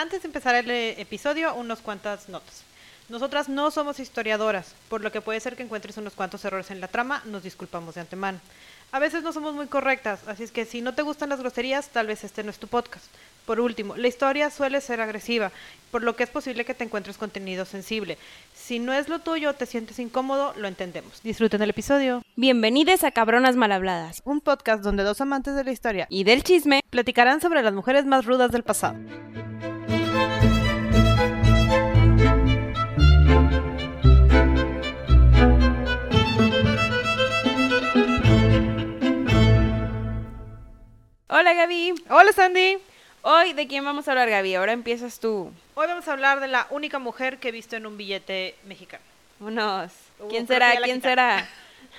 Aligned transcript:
Antes 0.00 0.22
de 0.22 0.28
empezar 0.28 0.54
el 0.54 0.70
eh, 0.70 0.98
episodio, 0.98 1.54
unos 1.54 1.80
cuantas 1.80 2.30
notas. 2.30 2.62
Nosotras 3.10 3.50
no 3.50 3.70
somos 3.70 4.00
historiadoras, 4.00 4.74
por 4.88 5.02
lo 5.02 5.12
que 5.12 5.20
puede 5.20 5.40
ser 5.40 5.56
que 5.56 5.62
encuentres 5.62 5.98
unos 5.98 6.14
cuantos 6.14 6.42
errores 6.46 6.70
en 6.70 6.80
la 6.80 6.88
trama, 6.88 7.20
nos 7.26 7.42
disculpamos 7.42 7.96
de 7.96 8.00
antemano. 8.00 8.40
A 8.92 8.98
veces 8.98 9.22
no 9.22 9.34
somos 9.34 9.54
muy 9.54 9.66
correctas, 9.66 10.20
así 10.26 10.42
es 10.42 10.52
que 10.52 10.64
si 10.64 10.80
no 10.80 10.94
te 10.94 11.02
gustan 11.02 11.28
las 11.28 11.40
groserías, 11.40 11.90
tal 11.90 12.06
vez 12.06 12.24
este 12.24 12.42
no 12.42 12.50
es 12.50 12.58
tu 12.58 12.66
podcast. 12.66 13.04
Por 13.44 13.60
último, 13.60 13.94
la 13.94 14.08
historia 14.08 14.48
suele 14.48 14.80
ser 14.80 15.02
agresiva, 15.02 15.52
por 15.90 16.02
lo 16.02 16.16
que 16.16 16.22
es 16.22 16.30
posible 16.30 16.64
que 16.64 16.72
te 16.72 16.84
encuentres 16.84 17.18
contenido 17.18 17.66
sensible. 17.66 18.16
Si 18.54 18.78
no 18.78 18.94
es 18.94 19.10
lo 19.10 19.18
tuyo 19.18 19.52
te 19.52 19.66
sientes 19.66 19.98
incómodo, 19.98 20.54
lo 20.56 20.66
entendemos. 20.66 21.22
Disfruten 21.22 21.60
el 21.60 21.68
episodio. 21.68 22.22
Bienvenidos 22.36 23.04
a 23.04 23.10
Cabronas 23.10 23.56
Malhabladas 23.56 24.22
Un 24.24 24.40
podcast 24.40 24.82
donde 24.82 25.02
dos 25.02 25.20
amantes 25.20 25.54
de 25.56 25.64
la 25.64 25.72
historia 25.72 26.06
y 26.08 26.24
del 26.24 26.42
chisme. 26.42 26.80
platicarán 26.88 27.42
sobre 27.42 27.62
las 27.62 27.74
mujeres 27.74 28.06
más 28.06 28.24
rudas 28.24 28.50
del 28.50 28.62
pasado. 28.62 28.96
Hola 41.32 41.54
Gaby. 41.54 41.94
Hola 42.08 42.32
Sandy. 42.32 42.78
Hoy, 43.22 43.52
¿de 43.52 43.68
quién 43.68 43.84
vamos 43.84 44.08
a 44.08 44.10
hablar 44.10 44.28
Gaby? 44.28 44.56
Ahora 44.56 44.72
empiezas 44.72 45.20
tú. 45.20 45.52
Hoy 45.74 45.86
vamos 45.86 46.08
a 46.08 46.12
hablar 46.12 46.40
de 46.40 46.48
la 46.48 46.66
única 46.70 46.98
mujer 46.98 47.38
que 47.38 47.50
he 47.50 47.52
visto 47.52 47.76
en 47.76 47.86
un 47.86 47.96
billete 47.96 48.56
mexicano. 48.64 49.04
Unos. 49.38 49.92
Uh, 50.18 50.26
¿Quién 50.26 50.48
será? 50.48 50.72
¿Quién 50.82 50.96
quitaron. 50.96 51.02
será? 51.02 51.48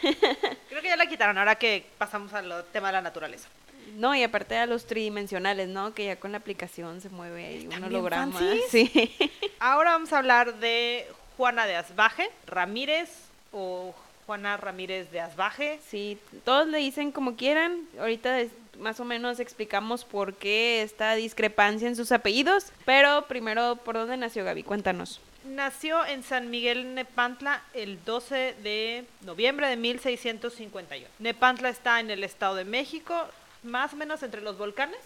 Creo 0.67 0.81
que 0.81 0.89
ya 0.89 0.97
la 0.97 1.05
quitaron 1.05 1.37
ahora 1.37 1.55
que 1.55 1.85
pasamos 1.97 2.33
al 2.33 2.65
tema 2.73 2.89
de 2.89 2.91
la 2.91 3.01
naturaleza. 3.01 3.47
No, 3.95 4.13
y 4.13 4.21
aparte 4.21 4.57
a 4.57 4.65
los 4.65 4.85
tridimensionales, 4.85 5.69
¿no? 5.69 5.93
Que 5.93 6.07
ya 6.07 6.17
con 6.17 6.33
la 6.33 6.39
aplicación 6.39 6.99
se 6.99 7.07
mueve 7.07 7.45
ahí 7.45 7.69
un 7.73 7.85
holograma. 7.85 8.37
Sí. 8.69 9.15
Ahora 9.61 9.91
vamos 9.91 10.11
a 10.11 10.17
hablar 10.17 10.55
de 10.55 11.07
Juana 11.37 11.65
de 11.67 11.77
Asbaje, 11.77 12.29
Ramírez 12.47 13.09
o 13.53 13.95
Juana 14.25 14.57
Ramírez 14.57 15.09
de 15.09 15.21
Asbaje. 15.21 15.79
Sí, 15.87 16.17
todos 16.43 16.67
le 16.67 16.79
dicen 16.79 17.13
como 17.13 17.37
quieran. 17.37 17.87
Ahorita 17.97 18.41
más 18.79 18.99
o 18.99 19.05
menos 19.05 19.39
explicamos 19.39 20.05
por 20.05 20.35
qué 20.35 20.81
esta 20.81 21.15
discrepancia 21.15 21.87
en 21.87 21.95
sus 21.95 22.11
apellidos. 22.11 22.71
Pero 22.85 23.25
primero, 23.27 23.77
¿por 23.77 23.95
dónde 23.95 24.17
nació 24.17 24.43
Gaby? 24.43 24.63
Cuéntanos. 24.63 25.19
Nació 25.43 26.05
en 26.05 26.23
San 26.23 26.49
Miguel 26.49 26.93
Nepantla 26.93 27.63
el 27.73 28.03
12 28.05 28.55
de 28.61 29.05
noviembre 29.21 29.67
de 29.67 29.75
1651. 29.75 31.07
Nepantla 31.19 31.69
está 31.69 31.99
en 31.99 32.11
el 32.11 32.23
Estado 32.23 32.55
de 32.55 32.65
México, 32.65 33.15
más 33.63 33.93
o 33.93 33.95
menos 33.95 34.21
entre 34.23 34.41
los 34.41 34.57
volcanes. 34.57 34.99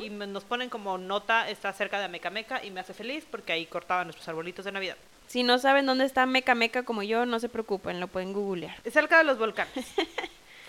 Y 0.00 0.08
nos 0.08 0.44
ponen 0.44 0.70
como 0.70 0.96
nota, 0.96 1.50
está 1.50 1.70
cerca 1.74 1.98
de 1.98 2.06
Amecameca 2.06 2.64
y 2.64 2.70
me 2.70 2.80
hace 2.80 2.94
feliz 2.94 3.26
porque 3.30 3.52
ahí 3.52 3.66
cortaban 3.66 4.06
nuestros 4.06 4.26
arbolitos 4.26 4.64
de 4.64 4.72
Navidad. 4.72 4.96
Si 5.26 5.42
no 5.42 5.58
saben 5.58 5.84
dónde 5.84 6.06
está 6.06 6.24
Meca 6.24 6.54
Meca 6.54 6.84
como 6.84 7.02
yo, 7.02 7.26
no 7.26 7.38
se 7.38 7.50
preocupen, 7.50 8.00
lo 8.00 8.08
pueden 8.08 8.32
googlear. 8.32 8.76
Cerca 8.90 9.18
de 9.18 9.24
los 9.24 9.38
volcanes. 9.38 9.74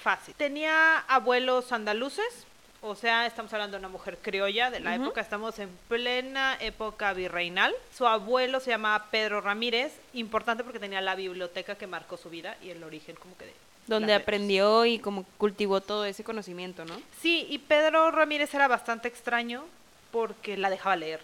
Fácil. 0.05 0.35
Tenía 0.35 0.99
abuelos 0.99 1.71
andaluces, 1.71 2.45
o 2.83 2.93
sea, 2.93 3.25
estamos 3.25 3.51
hablando 3.53 3.75
de 3.75 3.79
una 3.79 3.89
mujer 3.89 4.19
criolla 4.21 4.69
de 4.69 4.79
la 4.79 4.93
época, 4.93 5.19
estamos 5.19 5.57
en 5.57 5.67
plena 5.87 6.55
época 6.59 7.11
virreinal. 7.13 7.73
Su 7.91 8.05
abuelo 8.05 8.59
se 8.59 8.69
llamaba 8.69 9.07
Pedro 9.09 9.41
Ramírez, 9.41 9.93
importante 10.13 10.63
porque 10.63 10.77
tenía 10.77 11.01
la 11.01 11.15
biblioteca 11.15 11.73
que 11.73 11.87
marcó 11.87 12.17
su 12.17 12.29
vida 12.29 12.55
y 12.61 12.69
el 12.69 12.83
origen 12.83 13.15
como 13.15 13.35
que 13.35 13.45
de... 13.45 13.53
Donde 13.87 14.13
aprendió 14.13 14.85
y 14.85 14.99
como 14.99 15.23
cultivó 15.39 15.81
todo 15.81 16.05
ese 16.05 16.23
conocimiento, 16.23 16.85
¿no? 16.85 17.01
Sí, 17.19 17.47
y 17.49 17.57
Pedro 17.57 18.11
Ramírez 18.11 18.53
era 18.53 18.67
bastante 18.67 19.07
extraño 19.07 19.65
porque 20.11 20.55
la 20.55 20.69
dejaba 20.69 20.97
leer. 20.97 21.21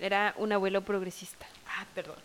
Era 0.00 0.34
un 0.38 0.50
abuelo 0.50 0.80
progresista. 0.80 1.46
Ah, 1.68 1.86
perdón. 1.94 2.16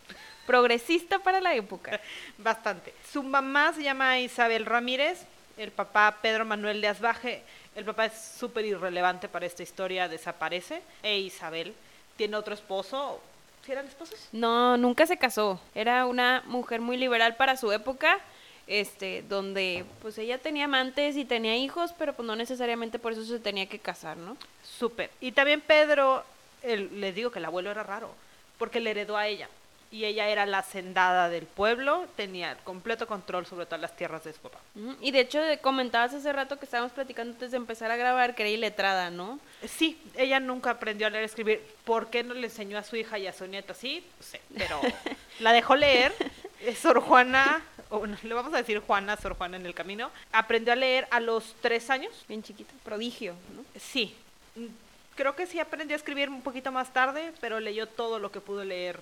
Progresista 0.47 1.19
para 1.19 1.39
la 1.39 1.53
época. 1.53 2.01
Bastante. 2.39 2.95
Su 3.11 3.21
mamá 3.21 3.73
se 3.73 3.83
llama 3.83 4.19
Isabel 4.19 4.65
Ramírez, 4.65 5.27
el 5.57 5.71
papá 5.71 6.17
Pedro 6.21 6.45
Manuel 6.45 6.81
de 6.81 6.87
Asbaje. 6.87 7.43
El 7.75 7.85
papá 7.85 8.05
es 8.05 8.13
súper 8.39 8.65
irrelevante 8.65 9.27
para 9.27 9.45
esta 9.45 9.63
historia, 9.63 10.07
desaparece. 10.07 10.81
E 11.01 11.19
Isabel 11.19 11.73
tiene 12.17 12.35
otro 12.37 12.53
esposo. 12.53 13.19
¿Sí 13.65 13.71
eran 13.71 13.87
esposos? 13.87 14.27
No, 14.31 14.77
nunca 14.77 15.05
se 15.07 15.17
casó. 15.17 15.59
Era 15.73 16.05
una 16.05 16.43
mujer 16.47 16.81
muy 16.81 16.97
liberal 16.97 17.35
para 17.35 17.55
su 17.57 17.71
época, 17.71 18.19
este, 18.67 19.23
donde 19.23 19.85
pues 20.01 20.17
ella 20.17 20.37
tenía 20.37 20.65
amantes 20.65 21.15
y 21.15 21.25
tenía 21.25 21.55
hijos, 21.55 21.93
pero 21.97 22.13
pues 22.13 22.25
no 22.25 22.35
necesariamente 22.35 22.99
por 22.99 23.13
eso 23.13 23.23
se 23.23 23.39
tenía 23.39 23.67
que 23.67 23.79
casar, 23.79 24.17
¿no? 24.17 24.37
Súper. 24.63 25.09
Y 25.21 25.31
también 25.31 25.61
Pedro, 25.61 26.23
el- 26.61 26.99
les 27.01 27.15
digo 27.15 27.31
que 27.31 27.39
el 27.39 27.45
abuelo 27.45 27.71
era 27.71 27.83
raro, 27.83 28.13
porque 28.57 28.79
le 28.79 28.91
heredó 28.91 29.17
a 29.17 29.27
ella. 29.27 29.47
Y 29.93 30.05
ella 30.05 30.27
era 30.27 30.47
la 30.47 30.57
hacendada 30.57 31.29
del 31.29 31.45
pueblo, 31.45 32.07
tenía 32.15 32.57
completo 32.63 33.05
control 33.05 33.45
sobre 33.45 33.65
todas 33.67 33.79
las 33.79 33.95
tierras 33.95 34.23
de 34.23 34.33
su 34.33 34.39
papá. 34.39 34.57
Y 34.99 35.11
de 35.11 35.19
hecho 35.19 35.39
de- 35.39 35.59
comentabas 35.59 36.15
hace 36.15 36.33
rato 36.33 36.57
que 36.57 36.65
estábamos 36.65 36.91
platicando 36.93 37.33
antes 37.33 37.51
de 37.51 37.57
empezar 37.57 37.91
a 37.91 37.95
grabar 37.95 38.33
que 38.33 38.41
era 38.41 38.49
iletrada, 38.49 39.11
¿no? 39.11 39.39
Sí, 39.67 40.01
ella 40.15 40.39
nunca 40.39 40.71
aprendió 40.71 41.05
a 41.05 41.11
leer 41.11 41.21
y 41.21 41.25
escribir. 41.27 41.61
¿Por 41.85 42.09
qué 42.09 42.23
no 42.23 42.33
le 42.33 42.47
enseñó 42.47 42.79
a 42.79 42.83
su 42.83 42.95
hija 42.95 43.19
y 43.19 43.27
a 43.27 43.33
su 43.33 43.45
nieta? 43.45 43.75
Sí, 43.75 44.03
no 44.19 44.25
sé, 44.25 44.41
pero 44.57 44.81
la 45.39 45.53
dejó 45.53 45.75
leer. 45.75 46.11
Eh, 46.65 46.73
Sor 46.75 47.01
Juana, 47.01 47.61
o 47.89 48.07
no, 48.07 48.15
le 48.23 48.33
vamos 48.33 48.53
a 48.53 48.57
decir 48.57 48.79
Juana, 48.79 49.17
Sor 49.17 49.35
Juana 49.35 49.57
en 49.57 49.65
el 49.65 49.73
camino, 49.73 50.09
aprendió 50.31 50.71
a 50.71 50.77
leer 50.77 51.05
a 51.11 51.19
los 51.19 51.55
tres 51.59 51.89
años. 51.89 52.13
Bien 52.29 52.41
chiquita, 52.41 52.71
prodigio, 52.85 53.33
¿no? 53.53 53.65
Sí, 53.77 54.15
mm, 54.55 54.67
creo 55.15 55.35
que 55.35 55.45
sí 55.45 55.59
aprendió 55.59 55.93
a 55.93 55.97
escribir 55.97 56.29
un 56.29 56.41
poquito 56.41 56.71
más 56.71 56.93
tarde, 56.93 57.33
pero 57.41 57.59
leyó 57.59 57.85
todo 57.85 58.17
lo 58.17 58.31
que 58.31 58.39
pudo 58.39 58.63
leer, 58.63 59.01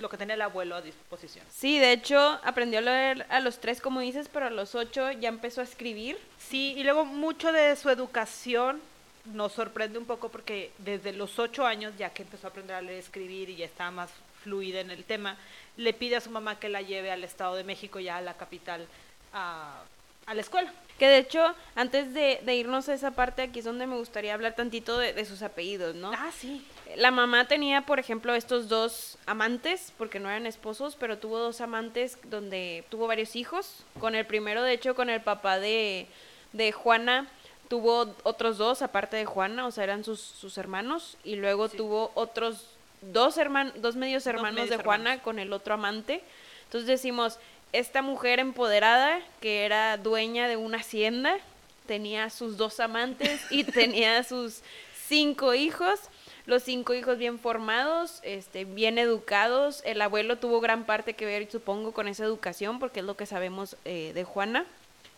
lo 0.00 0.08
que 0.08 0.16
tenía 0.16 0.34
el 0.34 0.42
abuelo 0.42 0.76
a 0.76 0.82
disposición. 0.82 1.44
Sí, 1.54 1.78
de 1.78 1.92
hecho 1.92 2.18
aprendió 2.42 2.78
a 2.78 2.82
leer 2.82 3.26
a 3.28 3.40
los 3.40 3.58
tres, 3.58 3.80
como 3.80 4.00
dices, 4.00 4.28
pero 4.32 4.46
a 4.46 4.50
los 4.50 4.74
ocho 4.74 5.10
ya 5.12 5.28
empezó 5.28 5.60
a 5.60 5.64
escribir. 5.64 6.18
Sí, 6.38 6.74
y 6.76 6.82
luego 6.84 7.04
mucho 7.04 7.52
de 7.52 7.74
su 7.76 7.90
educación 7.90 8.80
nos 9.26 9.52
sorprende 9.52 9.98
un 9.98 10.06
poco 10.06 10.30
porque 10.30 10.72
desde 10.78 11.12
los 11.12 11.38
ocho 11.38 11.66
años, 11.66 11.92
ya 11.98 12.10
que 12.10 12.22
empezó 12.22 12.46
a 12.46 12.50
aprender 12.50 12.76
a 12.76 12.82
leer 12.82 12.96
y 12.96 13.00
escribir 13.00 13.50
y 13.50 13.56
ya 13.56 13.66
estaba 13.66 13.90
más 13.90 14.10
fluida 14.42 14.80
en 14.80 14.90
el 14.90 15.04
tema, 15.04 15.36
le 15.76 15.92
pide 15.92 16.16
a 16.16 16.20
su 16.20 16.30
mamá 16.30 16.58
que 16.58 16.70
la 16.70 16.80
lleve 16.80 17.10
al 17.10 17.22
Estado 17.22 17.54
de 17.54 17.64
México, 17.64 18.00
ya 18.00 18.16
a 18.16 18.22
la 18.22 18.34
capital, 18.34 18.86
a, 19.34 19.82
a 20.26 20.34
la 20.34 20.40
escuela. 20.40 20.72
Que 20.98 21.08
de 21.08 21.18
hecho, 21.18 21.54
antes 21.74 22.12
de, 22.14 22.40
de 22.42 22.54
irnos 22.54 22.88
a 22.88 22.94
esa 22.94 23.10
parte, 23.10 23.42
aquí 23.42 23.58
es 23.58 23.64
donde 23.64 23.86
me 23.86 23.96
gustaría 23.96 24.34
hablar 24.34 24.54
tantito 24.54 24.98
de, 24.98 25.12
de 25.12 25.24
sus 25.24 25.42
apellidos, 25.42 25.94
¿no? 25.94 26.10
Ah, 26.12 26.30
sí. 26.34 26.66
La 26.96 27.10
mamá 27.10 27.46
tenía, 27.46 27.82
por 27.82 27.98
ejemplo, 27.98 28.34
estos 28.34 28.68
dos 28.68 29.18
amantes, 29.26 29.92
porque 29.98 30.18
no 30.20 30.28
eran 30.28 30.46
esposos, 30.46 30.96
pero 30.98 31.18
tuvo 31.18 31.38
dos 31.38 31.60
amantes 31.60 32.18
donde 32.24 32.84
tuvo 32.90 33.06
varios 33.06 33.36
hijos. 33.36 33.84
Con 34.00 34.14
el 34.14 34.26
primero, 34.26 34.62
de 34.62 34.72
hecho, 34.72 34.94
con 34.94 35.10
el 35.10 35.20
papá 35.20 35.58
de, 35.58 36.06
de 36.52 36.72
Juana, 36.72 37.28
tuvo 37.68 38.14
otros 38.24 38.58
dos, 38.58 38.82
aparte 38.82 39.16
de 39.16 39.24
Juana, 39.26 39.66
o 39.66 39.70
sea, 39.70 39.84
eran 39.84 40.04
sus, 40.04 40.20
sus 40.20 40.58
hermanos. 40.58 41.16
Y 41.24 41.36
luego 41.36 41.68
Sí. 41.68 41.76
tuvo 41.76 42.10
otros 42.14 42.66
dos, 43.02 43.38
hermanos 43.38 43.72
dos 43.76 43.96
medios 43.96 44.24
Dos 44.24 44.34
hermanos 44.34 44.54
medios 44.54 44.70
de 44.70 44.82
Juana 44.82 45.10
hermanos. 45.10 45.22
con 45.24 45.38
el 45.38 45.52
otro 45.52 45.74
amante. 45.74 46.22
Entonces 46.64 46.86
decimos, 46.88 47.38
esta 47.72 48.02
mujer 48.02 48.40
empoderada, 48.40 49.20
que 49.40 49.64
era 49.64 49.96
dueña 49.96 50.48
de 50.48 50.56
una 50.56 50.78
hacienda, 50.78 51.36
tenía 51.86 52.30
sus 52.30 52.56
dos 52.56 52.80
amantes 52.80 53.40
y 53.50 53.64
tenía 53.64 54.22
sus 54.24 54.60
cinco 55.06 55.54
hijos. 55.54 56.00
Los 56.50 56.64
cinco 56.64 56.94
hijos 56.94 57.16
bien 57.16 57.38
formados, 57.38 58.18
este, 58.24 58.64
bien 58.64 58.98
educados. 58.98 59.82
El 59.84 60.02
abuelo 60.02 60.38
tuvo 60.38 60.60
gran 60.60 60.82
parte 60.82 61.14
que 61.14 61.24
ver, 61.24 61.48
supongo, 61.48 61.92
con 61.92 62.08
esa 62.08 62.24
educación, 62.24 62.80
porque 62.80 62.98
es 62.98 63.06
lo 63.06 63.16
que 63.16 63.24
sabemos 63.24 63.76
eh, 63.84 64.10
de 64.16 64.24
Juana. 64.24 64.66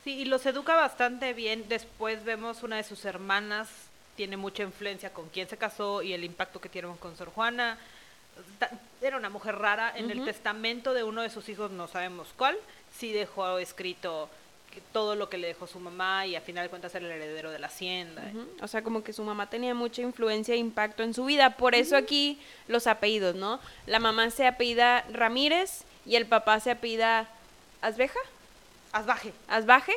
Sí, 0.04 0.10
y 0.10 0.25
los 0.26 0.44
educa 0.44 0.76
bastante 0.76 1.32
bien. 1.32 1.65
Después 1.70 2.22
vemos 2.25 2.62
una 2.62 2.76
de 2.76 2.84
sus 2.84 3.06
hermanas, 3.06 3.70
tiene 4.15 4.37
mucha 4.37 4.62
influencia 4.62 5.15
con 5.15 5.31
quién 5.31 5.48
se 5.48 5.56
casó 5.56 6.03
y 6.03 6.12
el 6.12 6.22
impacto 6.22 6.60
que 6.60 6.69
tuvieron 6.69 6.98
con 6.98 7.16
Sor 7.16 7.31
Juana. 7.31 7.78
Era 9.00 9.17
una 9.17 9.31
mujer 9.31 9.56
rara. 9.56 9.90
En 9.96 10.11
el 10.11 10.26
testamento 10.26 10.93
de 10.93 11.02
uno 11.02 11.23
de 11.23 11.31
sus 11.31 11.49
hijos, 11.49 11.70
no 11.70 11.88
sabemos 11.88 12.28
cuál, 12.37 12.58
sí 12.94 13.11
dejó 13.11 13.56
escrito 13.56 14.28
todo 14.80 15.14
lo 15.16 15.28
que 15.28 15.38
le 15.38 15.48
dejó 15.48 15.66
su 15.66 15.78
mamá 15.80 16.26
y 16.26 16.34
a 16.36 16.40
final 16.40 16.64
de 16.64 16.70
cuentas 16.70 16.94
era 16.94 17.04
el 17.06 17.12
heredero 17.12 17.50
de 17.50 17.58
la 17.58 17.66
hacienda. 17.66 18.22
O 18.60 18.69
sea, 18.69 18.82
como 18.82 19.02
que 19.04 19.12
su 19.12 19.22
mamá 19.22 19.50
tenía 19.50 19.74
mucha 19.74 20.02
influencia 20.02 20.54
e 20.54 20.58
impacto 20.58 21.02
en 21.02 21.12
su 21.14 21.24
vida. 21.24 21.56
Por 21.56 21.74
eso 21.74 21.96
aquí 21.96 22.40
los 22.69 22.86
apellidos, 22.86 23.34
¿no? 23.34 23.60
La 23.86 23.98
mamá 23.98 24.30
se 24.30 24.46
apellida 24.46 25.04
Ramírez 25.12 25.84
y 26.06 26.16
el 26.16 26.26
papá 26.26 26.58
se 26.60 26.70
apellida 26.70 27.28
Asbeja. 27.80 28.19
Asbaje. 28.92 29.32
Asbaje. 29.48 29.92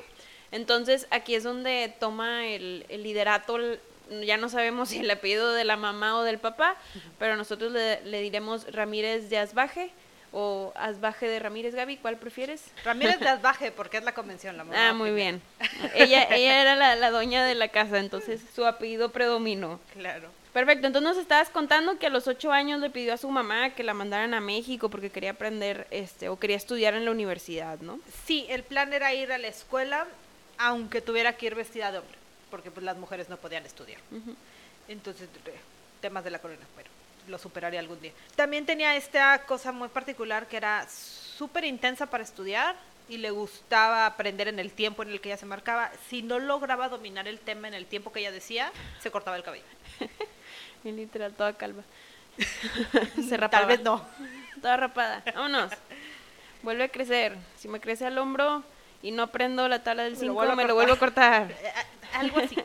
Entonces 0.51 1.07
aquí 1.11 1.35
es 1.35 1.43
donde 1.43 1.93
toma 1.99 2.47
el, 2.47 2.85
el 2.89 3.03
liderato, 3.03 3.57
el- 3.57 3.79
ya 4.25 4.37
no 4.37 4.49
sabemos 4.49 4.89
si 4.89 4.99
el 4.99 5.09
apellido 5.11 5.51
de 5.53 5.63
la 5.63 5.77
mamá 5.77 6.17
o 6.17 6.23
del 6.23 6.37
papá, 6.39 6.75
pero 7.19 7.35
nosotros 7.35 7.71
le, 7.71 8.01
le 8.05 8.21
diremos 8.21 8.71
Ramírez 8.71 9.29
de 9.29 9.37
Asbaje 9.39 9.91
o 10.37 10.73
Asbaje 10.75 11.29
de 11.29 11.39
Ramírez, 11.39 11.73
Gaby, 11.75 11.95
¿cuál 11.95 12.17
prefieres? 12.17 12.61
Ramírez 12.83 13.19
de 13.21 13.29
Asbaje, 13.29 13.71
porque 13.71 13.97
es 13.97 14.03
la 14.03 14.13
convención. 14.13 14.57
La 14.57 14.65
mamá 14.65 14.89
Ah, 14.89 14.93
muy 14.93 15.11
bien. 15.11 15.41
Ella, 15.95 16.23
ella 16.29 16.61
era 16.61 16.75
la, 16.75 16.97
la 16.97 17.09
dueña 17.09 17.45
de 17.45 17.55
la 17.55 17.69
casa, 17.69 17.99
entonces 17.99 18.41
su 18.53 18.65
apellido 18.65 19.09
predominó. 19.13 19.79
Claro. 19.93 20.29
Perfecto, 20.51 20.87
entonces 20.87 21.09
nos 21.09 21.17
estabas 21.17 21.49
contando 21.49 21.97
que 21.99 22.07
a 22.07 22.09
los 22.09 22.27
ocho 22.27 22.51
años 22.51 22.81
le 22.81 22.89
pidió 22.89 23.13
a 23.13 23.17
su 23.17 23.29
mamá 23.29 23.69
que 23.71 23.83
la 23.83 23.93
mandaran 23.93 24.33
a 24.33 24.41
México 24.41 24.89
porque 24.89 25.09
quería 25.09 25.31
aprender, 25.31 25.87
este, 25.89 26.27
o 26.27 26.37
quería 26.37 26.57
estudiar 26.57 26.93
en 26.95 27.05
la 27.05 27.11
universidad, 27.11 27.79
¿no? 27.79 27.99
Sí, 28.25 28.45
el 28.49 28.63
plan 28.63 28.91
era 28.91 29.13
ir 29.13 29.31
a 29.31 29.37
la 29.37 29.47
escuela, 29.47 30.05
aunque 30.57 30.99
tuviera 31.01 31.37
que 31.37 31.45
ir 31.45 31.55
vestida 31.55 31.91
de 31.93 31.99
hombre, 31.99 32.17
porque 32.51 32.71
pues 32.71 32.85
las 32.85 32.97
mujeres 32.97 33.29
no 33.29 33.37
podían 33.37 33.65
estudiar. 33.65 33.99
Entonces, 34.87 35.27
temas 36.01 36.23
de 36.23 36.31
la 36.31 36.39
corona, 36.39 36.65
pero 36.75 36.89
lo 37.27 37.37
superaría 37.37 37.79
algún 37.79 37.99
día. 38.01 38.11
También 38.35 38.65
tenía 38.65 38.95
esta 38.95 39.43
cosa 39.45 39.71
muy 39.71 39.87
particular 39.89 40.47
que 40.47 40.57
era 40.57 40.87
súper 40.89 41.63
intensa 41.65 42.05
para 42.05 42.23
estudiar 42.23 42.75
y 43.07 43.17
le 43.17 43.29
gustaba 43.29 44.05
aprender 44.05 44.47
en 44.47 44.57
el 44.59 44.71
tiempo 44.71 45.03
en 45.03 45.09
el 45.09 45.21
que 45.21 45.29
ella 45.29 45.37
se 45.37 45.45
marcaba. 45.45 45.91
Si 46.09 46.21
no 46.23 46.39
lograba 46.39 46.89
dominar 46.89 47.27
el 47.27 47.39
tema 47.39 47.67
en 47.67 47.73
el 47.75 47.85
tiempo 47.85 48.11
que 48.11 48.19
ella 48.21 48.31
decía, 48.31 48.71
se 48.99 49.11
cortaba 49.11 49.37
el 49.37 49.43
cabello. 49.43 49.65
Y 50.83 50.91
literal, 50.91 51.33
toda 51.33 51.53
calva. 51.53 51.81
se 53.15 53.29
Tal 53.29 53.39
rapaba. 53.39 53.65
vez 53.65 53.81
no. 53.81 54.05
Toda 54.61 54.77
rapada. 54.77 55.23
Vámonos. 55.33 55.71
Vuelve 56.61 56.83
a 56.83 56.89
crecer. 56.89 57.35
Si 57.57 57.67
me 57.67 57.79
crece 57.79 58.05
al 58.05 58.17
hombro 58.19 58.63
y 59.01 59.09
no 59.11 59.27
prendo 59.27 59.67
la 59.67 59.83
tabla 59.83 60.03
del 60.03 60.13
Me 60.13 60.17
lo 60.17 60.21
5, 60.25 60.33
vuelvo 60.35 60.53
a 60.53 60.55
me 60.55 60.65
lo 60.65 60.75
vuelvo 60.75 60.93
a 60.93 60.99
cortar. 60.99 61.51
Eh, 61.63 61.73
a- 62.13 62.19
Algo 62.19 62.39
así. 62.39 62.55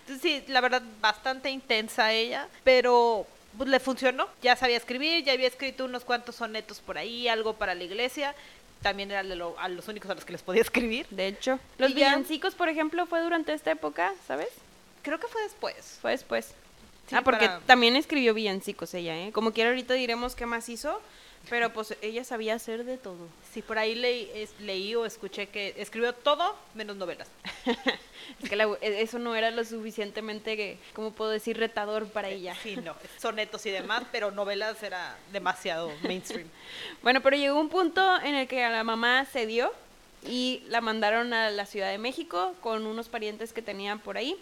Entonces, 0.00 0.20
sí, 0.22 0.44
la 0.52 0.60
verdad, 0.60 0.82
bastante 1.00 1.48
intensa 1.50 2.12
ella, 2.12 2.46
pero 2.62 3.26
pues, 3.56 3.68
le 3.68 3.80
funcionó. 3.80 4.28
Ya 4.42 4.56
sabía 4.56 4.76
escribir, 4.76 5.24
ya 5.24 5.32
había 5.32 5.48
escrito 5.48 5.84
unos 5.84 6.04
cuantos 6.04 6.36
sonetos 6.36 6.80
por 6.80 6.98
ahí, 6.98 7.28
algo 7.28 7.54
para 7.54 7.74
la 7.74 7.84
iglesia. 7.84 8.34
También 8.82 9.10
era 9.10 9.22
de 9.22 9.36
lo- 9.36 9.58
a 9.58 9.68
los 9.68 9.88
únicos 9.88 10.10
a 10.10 10.14
los 10.14 10.24
que 10.24 10.32
les 10.32 10.42
podía 10.42 10.60
escribir. 10.68 11.06
De 11.10 11.26
hecho, 11.28 11.58
los 11.78 11.90
ya- 11.90 11.94
villancicos, 11.96 12.54
por 12.54 12.68
ejemplo, 12.68 13.06
fue 13.06 13.20
durante 13.22 13.52
esta 13.52 13.70
época, 13.70 14.12
¿sabes? 14.26 14.48
Creo 15.02 15.18
que 15.20 15.28
fue 15.28 15.42
después. 15.42 15.98
Fue 16.02 16.10
después. 16.12 16.54
Sí, 17.08 17.14
ah, 17.14 17.22
porque 17.22 17.46
para- 17.46 17.60
también 17.60 17.96
escribió 17.96 18.34
villancicos 18.34 18.92
ella, 18.94 19.16
¿eh? 19.16 19.32
Como 19.32 19.52
quiera 19.52 19.70
ahorita 19.70 19.94
diremos 19.94 20.34
qué 20.34 20.44
más 20.46 20.68
hizo, 20.68 21.00
pero 21.48 21.72
pues 21.72 21.94
ella 22.02 22.24
sabía 22.24 22.54
hacer 22.54 22.84
de 22.84 22.98
todo. 22.98 23.28
Sí, 23.52 23.62
por 23.62 23.78
ahí 23.78 23.94
leí, 23.94 24.30
es- 24.34 24.58
leí 24.60 24.94
o 24.96 25.06
escuché 25.06 25.46
que 25.48 25.74
escribió 25.76 26.12
todo 26.12 26.56
menos 26.74 26.96
novelas. 26.96 27.28
Es 28.42 28.50
que 28.50 28.56
la- 28.56 28.64
e- 28.80 29.02
eso 29.02 29.20
no 29.20 29.36
era 29.36 29.52
lo 29.52 29.64
suficientemente, 29.64 30.78
¿cómo 30.94 31.12
puedo 31.12 31.30
decir, 31.30 31.56
retador 31.56 32.08
para 32.08 32.28
ella. 32.28 32.56
Sí, 32.60 32.76
no, 32.76 32.96
sonetos 33.20 33.64
y 33.66 33.70
demás, 33.70 34.02
pero 34.12 34.32
novelas 34.32 34.82
era 34.82 35.16
demasiado 35.32 35.92
mainstream. 36.02 36.48
Bueno, 37.02 37.22
pero 37.22 37.36
llegó 37.36 37.58
un 37.60 37.68
punto 37.68 38.20
en 38.22 38.34
el 38.34 38.48
que 38.48 38.64
a 38.64 38.70
la 38.70 38.82
mamá 38.82 39.24
se 39.26 39.46
dio 39.46 39.72
y 40.28 40.62
la 40.68 40.80
mandaron 40.80 41.32
a 41.32 41.50
la 41.50 41.66
Ciudad 41.66 41.90
de 41.90 41.98
México 41.98 42.54
con 42.60 42.86
unos 42.86 43.08
parientes 43.08 43.52
que 43.52 43.62
tenían 43.62 43.98
por 43.98 44.16
ahí. 44.16 44.36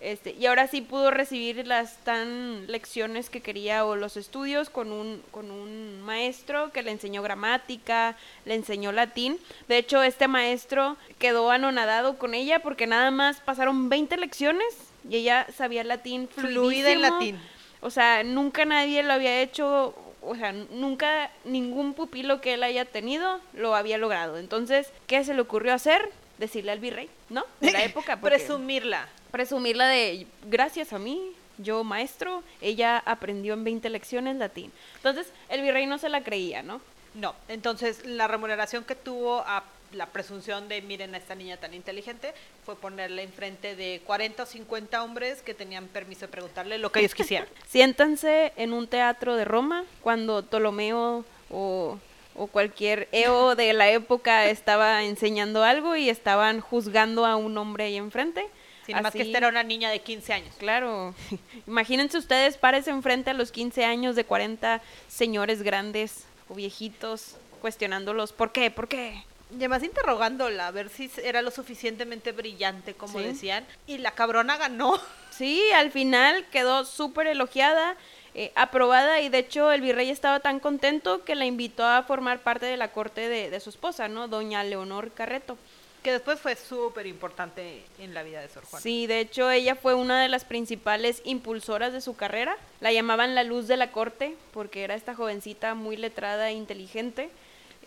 Este, 0.00 0.32
y 0.32 0.46
ahora 0.46 0.66
sí 0.66 0.80
pudo 0.80 1.10
recibir 1.10 1.66
las 1.66 1.98
tan 2.04 2.66
lecciones 2.66 3.30
que 3.30 3.40
quería 3.40 3.84
o 3.84 3.96
los 3.96 4.16
estudios 4.16 4.70
con 4.70 4.92
un, 4.92 5.22
con 5.30 5.50
un 5.50 6.00
maestro 6.02 6.72
que 6.72 6.82
le 6.82 6.90
enseñó 6.90 7.22
gramática, 7.22 8.16
le 8.44 8.54
enseñó 8.54 8.92
latín. 8.92 9.38
De 9.68 9.78
hecho, 9.78 10.02
este 10.02 10.28
maestro 10.28 10.96
quedó 11.18 11.50
anonadado 11.50 12.18
con 12.18 12.34
ella 12.34 12.60
porque 12.60 12.86
nada 12.86 13.10
más 13.10 13.40
pasaron 13.40 13.88
20 13.88 14.16
lecciones 14.16 14.66
y 15.08 15.16
ella 15.16 15.46
sabía 15.56 15.84
latín 15.84 16.28
Fluida 16.28 16.90
en 16.90 16.98
fluidísimo. 16.98 17.00
latín. 17.00 17.38
O 17.80 17.90
sea, 17.90 18.22
nunca 18.22 18.64
nadie 18.64 19.02
lo 19.02 19.12
había 19.12 19.40
hecho, 19.40 19.94
o 20.22 20.34
sea, 20.36 20.52
nunca 20.52 21.30
ningún 21.44 21.94
pupilo 21.94 22.40
que 22.40 22.54
él 22.54 22.62
haya 22.62 22.84
tenido 22.84 23.40
lo 23.54 23.74
había 23.74 23.98
logrado. 23.98 24.38
Entonces, 24.38 24.92
¿qué 25.06 25.22
se 25.24 25.34
le 25.34 25.40
ocurrió 25.40 25.74
hacer? 25.74 26.08
Decirle 26.38 26.72
al 26.72 26.80
virrey, 26.80 27.08
¿no? 27.28 27.44
De 27.60 27.70
la 27.72 27.82
época. 27.84 28.18
porque- 28.20 28.36
Presumirla. 28.36 29.08
presumirla 29.30 29.86
de, 29.88 30.26
gracias 30.46 30.92
a 30.92 30.98
mí, 30.98 31.32
yo 31.58 31.84
maestro, 31.84 32.42
ella 32.60 32.98
aprendió 33.04 33.54
en 33.54 33.64
20 33.64 33.88
lecciones 33.90 34.36
latín. 34.36 34.72
Entonces, 34.96 35.32
el 35.48 35.62
virrey 35.62 35.86
no 35.86 35.98
se 35.98 36.08
la 36.08 36.22
creía, 36.22 36.62
¿no? 36.62 36.80
No, 37.14 37.34
entonces 37.48 38.06
la 38.06 38.26
remuneración 38.26 38.84
que 38.84 38.94
tuvo 38.94 39.40
a 39.46 39.64
la 39.92 40.06
presunción 40.06 40.68
de 40.68 40.82
miren 40.82 41.14
a 41.14 41.18
esta 41.18 41.34
niña 41.34 41.56
tan 41.56 41.74
inteligente 41.74 42.32
fue 42.64 42.76
ponerla 42.76 43.22
enfrente 43.22 43.76
de 43.76 44.00
40 44.06 44.42
o 44.42 44.46
50 44.46 45.02
hombres 45.02 45.42
que 45.42 45.54
tenían 45.54 45.88
permiso 45.88 46.22
de 46.22 46.28
preguntarle 46.28 46.78
lo 46.78 46.90
que 46.92 47.00
ellos 47.00 47.14
quisieran. 47.14 47.48
Siéntanse 47.68 48.52
en 48.56 48.72
un 48.72 48.86
teatro 48.88 49.36
de 49.36 49.44
Roma 49.44 49.84
cuando 50.00 50.42
Ptolomeo 50.44 51.24
o, 51.50 51.98
o 52.34 52.46
cualquier 52.46 53.08
Eo 53.12 53.54
de 53.54 53.72
la 53.72 53.90
época 53.90 54.46
estaba 54.50 55.02
enseñando 55.04 55.64
algo 55.64 55.96
y 55.96 56.08
estaban 56.08 56.60
juzgando 56.60 57.26
a 57.26 57.36
un 57.36 57.56
hombre 57.58 57.84
ahí 57.84 57.96
enfrente. 57.96 58.46
Sin 58.86 59.00
más 59.00 59.12
que 59.12 59.20
Así- 59.20 59.28
esta 59.28 59.38
era 59.38 59.48
una 59.48 59.62
niña 59.62 59.90
de 59.90 60.00
15 60.00 60.32
años. 60.32 60.54
Claro, 60.58 61.14
imagínense 61.66 62.18
ustedes, 62.18 62.56
párense 62.56 62.90
enfrente 62.90 63.30
a 63.30 63.34
los 63.34 63.52
15 63.52 63.84
años 63.84 64.16
de 64.16 64.24
40 64.24 64.80
señores 65.08 65.62
grandes 65.62 66.24
o 66.48 66.54
viejitos 66.54 67.36
cuestionándolos, 67.60 68.32
¿por 68.32 68.50
qué? 68.50 68.72
¿Por 68.72 68.88
qué? 68.88 69.22
Y 69.52 69.56
además 69.56 69.82
interrogándola 69.82 70.68
a 70.68 70.70
ver 70.70 70.88
si 70.88 71.10
era 71.22 71.42
lo 71.42 71.50
suficientemente 71.50 72.32
brillante 72.32 72.94
como 72.94 73.18
Sí. 73.18 73.24
decían. 73.24 73.66
Y 73.86 73.98
la 73.98 74.12
cabrona 74.12 74.56
ganó. 74.56 74.98
Sí, 75.32 75.62
al 75.74 75.90
final 75.90 76.44
quedó 76.52 76.84
súper 76.84 77.26
elogiada, 77.26 77.96
eh, 78.34 78.52
aprobada 78.54 79.20
y 79.22 79.30
de 79.30 79.38
hecho 79.38 79.72
el 79.72 79.80
virrey 79.80 80.10
estaba 80.10 80.40
tan 80.40 80.60
contento 80.60 81.24
que 81.24 81.34
la 81.34 81.46
invitó 81.46 81.86
a 81.86 82.02
formar 82.02 82.40
parte 82.40 82.66
de 82.66 82.76
la 82.76 82.92
corte 82.92 83.28
de, 83.30 83.48
de 83.48 83.60
su 83.60 83.70
esposa, 83.70 84.08
¿no? 84.08 84.28
Doña 84.28 84.62
Leonor 84.62 85.10
Carreto. 85.12 85.56
Que 86.02 86.12
después 86.12 86.38
fue 86.38 86.54
súper 86.54 87.06
importante 87.06 87.82
en 87.98 88.12
la 88.12 88.22
vida 88.24 88.42
de 88.42 88.48
Sor 88.50 88.64
Juana. 88.66 88.82
Sí, 88.82 89.06
de 89.06 89.20
hecho 89.20 89.50
ella 89.50 89.74
fue 89.74 89.94
una 89.94 90.20
de 90.20 90.28
las 90.28 90.44
principales 90.44 91.22
impulsoras 91.24 91.94
de 91.94 92.02
su 92.02 92.14
carrera. 92.14 92.56
La 92.80 92.92
llamaban 92.92 93.34
la 93.34 93.42
luz 93.42 93.66
de 93.68 93.78
la 93.78 93.90
corte 93.90 94.36
porque 94.52 94.84
era 94.84 94.94
esta 94.94 95.14
jovencita 95.14 95.74
muy 95.74 95.96
letrada 95.96 96.50
e 96.50 96.52
inteligente. 96.52 97.30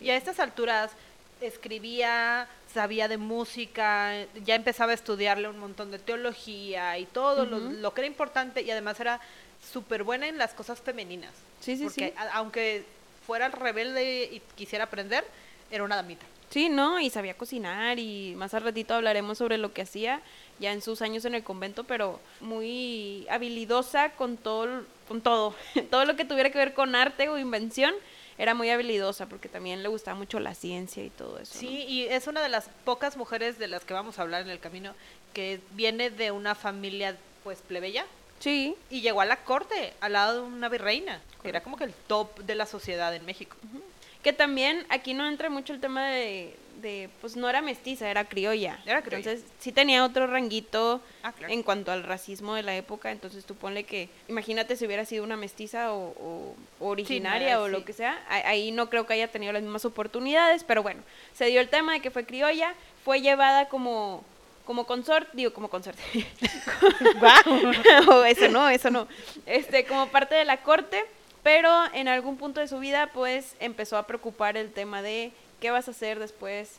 Y 0.00 0.10
a 0.10 0.16
estas 0.16 0.40
alturas 0.40 0.90
escribía, 1.40 2.48
sabía 2.72 3.08
de 3.08 3.16
música, 3.18 4.12
ya 4.44 4.54
empezaba 4.54 4.92
a 4.92 4.94
estudiarle 4.94 5.48
un 5.48 5.58
montón 5.58 5.90
de 5.90 5.98
teología 5.98 6.98
y 6.98 7.06
todo 7.06 7.44
lo, 7.46 7.94
que 7.94 8.00
era 8.02 8.06
importante 8.08 8.62
y 8.62 8.70
además 8.70 8.98
era 9.00 9.20
súper 9.72 10.02
buena 10.04 10.28
en 10.28 10.38
las 10.38 10.54
cosas 10.54 10.80
femeninas. 10.80 11.32
Sí, 11.60 11.76
sí, 11.76 11.84
porque 11.84 12.08
sí. 12.08 12.14
a- 12.16 12.36
aunque 12.36 12.84
fuera 13.26 13.48
rebelde 13.48 14.24
y 14.32 14.42
quisiera 14.54 14.84
aprender, 14.84 15.24
era 15.70 15.82
una 15.84 15.96
damita. 15.96 16.24
Sí, 16.48 16.68
¿no? 16.68 17.00
Y 17.00 17.10
sabía 17.10 17.34
cocinar 17.36 17.98
y 17.98 18.34
más 18.36 18.54
al 18.54 18.62
ratito 18.62 18.94
hablaremos 18.94 19.36
sobre 19.38 19.58
lo 19.58 19.72
que 19.72 19.82
hacía 19.82 20.20
ya 20.60 20.72
en 20.72 20.80
sus 20.80 21.02
años 21.02 21.24
en 21.24 21.34
el 21.34 21.42
convento, 21.42 21.82
pero 21.84 22.20
muy 22.40 23.26
habilidosa 23.28 24.10
con 24.12 24.36
todo, 24.36 24.84
con 25.08 25.20
todo, 25.22 25.54
todo 25.90 26.04
lo 26.04 26.14
que 26.14 26.24
tuviera 26.24 26.50
que 26.50 26.58
ver 26.58 26.72
con 26.72 26.94
arte 26.94 27.28
o 27.28 27.36
invención, 27.36 27.92
era 28.38 28.54
muy 28.54 28.70
habilidosa 28.70 29.26
porque 29.26 29.48
también 29.48 29.82
le 29.82 29.88
gustaba 29.88 30.16
mucho 30.16 30.40
la 30.40 30.54
ciencia 30.54 31.02
y 31.04 31.10
todo 31.10 31.38
eso. 31.38 31.54
¿no? 31.54 31.60
Sí, 31.60 31.84
y 31.88 32.02
es 32.04 32.26
una 32.26 32.42
de 32.42 32.48
las 32.48 32.68
pocas 32.84 33.16
mujeres 33.16 33.58
de 33.58 33.68
las 33.68 33.84
que 33.84 33.94
vamos 33.94 34.18
a 34.18 34.22
hablar 34.22 34.42
en 34.42 34.50
el 34.50 34.58
camino 34.58 34.94
que 35.32 35.60
viene 35.72 36.10
de 36.10 36.30
una 36.30 36.54
familia 36.54 37.16
pues 37.44 37.60
plebeya 37.60 38.06
Sí, 38.38 38.76
y 38.90 39.00
llegó 39.00 39.20
a 39.20 39.24
la 39.24 39.44
corte 39.44 39.94
al 40.00 40.12
lado 40.12 40.42
de 40.42 40.48
una 40.48 40.68
virreina, 40.68 41.20
que 41.42 41.48
era 41.48 41.62
como 41.62 41.76
que 41.76 41.84
el 41.84 41.94
top 42.06 42.38
de 42.40 42.54
la 42.54 42.66
sociedad 42.66 43.14
en 43.14 43.24
México. 43.24 43.56
que 44.22 44.32
también 44.32 44.84
aquí 44.88 45.14
no 45.14 45.26
entra 45.26 45.48
mucho 45.48 45.72
el 45.72 45.80
tema 45.80 46.08
de, 46.08 46.54
de, 46.80 47.08
pues 47.20 47.36
no 47.36 47.48
era 47.48 47.62
mestiza, 47.62 48.10
era 48.10 48.24
criolla. 48.24 48.78
Era 48.86 49.02
criolla. 49.02 49.30
Entonces 49.30 49.50
sí 49.58 49.72
tenía 49.72 50.04
otro 50.04 50.26
ranguito 50.26 51.00
Ah, 51.22 51.32
claro. 51.32 51.52
en 51.52 51.62
cuanto 51.62 51.92
al 51.92 52.02
racismo 52.04 52.54
de 52.54 52.62
la 52.62 52.76
época, 52.76 53.10
entonces 53.10 53.44
tú 53.44 53.54
ponle 53.54 53.84
que, 53.84 54.08
imagínate 54.28 54.76
si 54.76 54.86
hubiera 54.86 55.04
sido 55.04 55.24
una 55.24 55.36
mestiza 55.36 55.92
o, 55.92 56.54
originaria 56.80 57.60
o 57.60 57.66
sí. 57.66 57.72
lo 57.72 57.84
que 57.84 57.92
sea, 57.92 58.22
ahí 58.28 58.70
no 58.70 58.88
creo 58.90 59.06
que 59.06 59.14
haya 59.14 59.28
tenido 59.28 59.52
las 59.52 59.62
mismas 59.62 59.84
oportunidades, 59.84 60.64
pero 60.64 60.82
bueno, 60.82 61.02
se 61.34 61.46
dio 61.46 61.60
el 61.60 61.68
tema 61.68 61.94
de 61.94 62.00
que 62.00 62.10
fue 62.10 62.24
criolla, 62.24 62.74
fue 63.04 63.20
llevada 63.20 63.68
como 63.68 64.24
como 64.64 64.84
consorte, 64.84 65.30
digo 65.34 65.52
como 65.52 65.68
consorte, 65.68 66.02
o 68.08 68.24
eso 68.24 68.48
no, 68.48 68.68
eso 68.68 68.90
no, 68.90 69.06
este, 69.46 69.84
como 69.84 70.08
parte 70.08 70.34
de 70.34 70.44
la 70.44 70.58
corte, 70.62 71.04
pero 71.42 71.70
en 71.94 72.08
algún 72.08 72.36
punto 72.36 72.60
de 72.60 72.66
su 72.66 72.80
vida 72.80 73.10
pues 73.14 73.54
empezó 73.60 73.96
a 73.96 74.06
preocupar 74.08 74.56
el 74.56 74.72
tema 74.72 75.02
de 75.02 75.32
qué 75.60 75.70
vas 75.70 75.88
a 75.88 75.90
hacer 75.92 76.18
después 76.18 76.70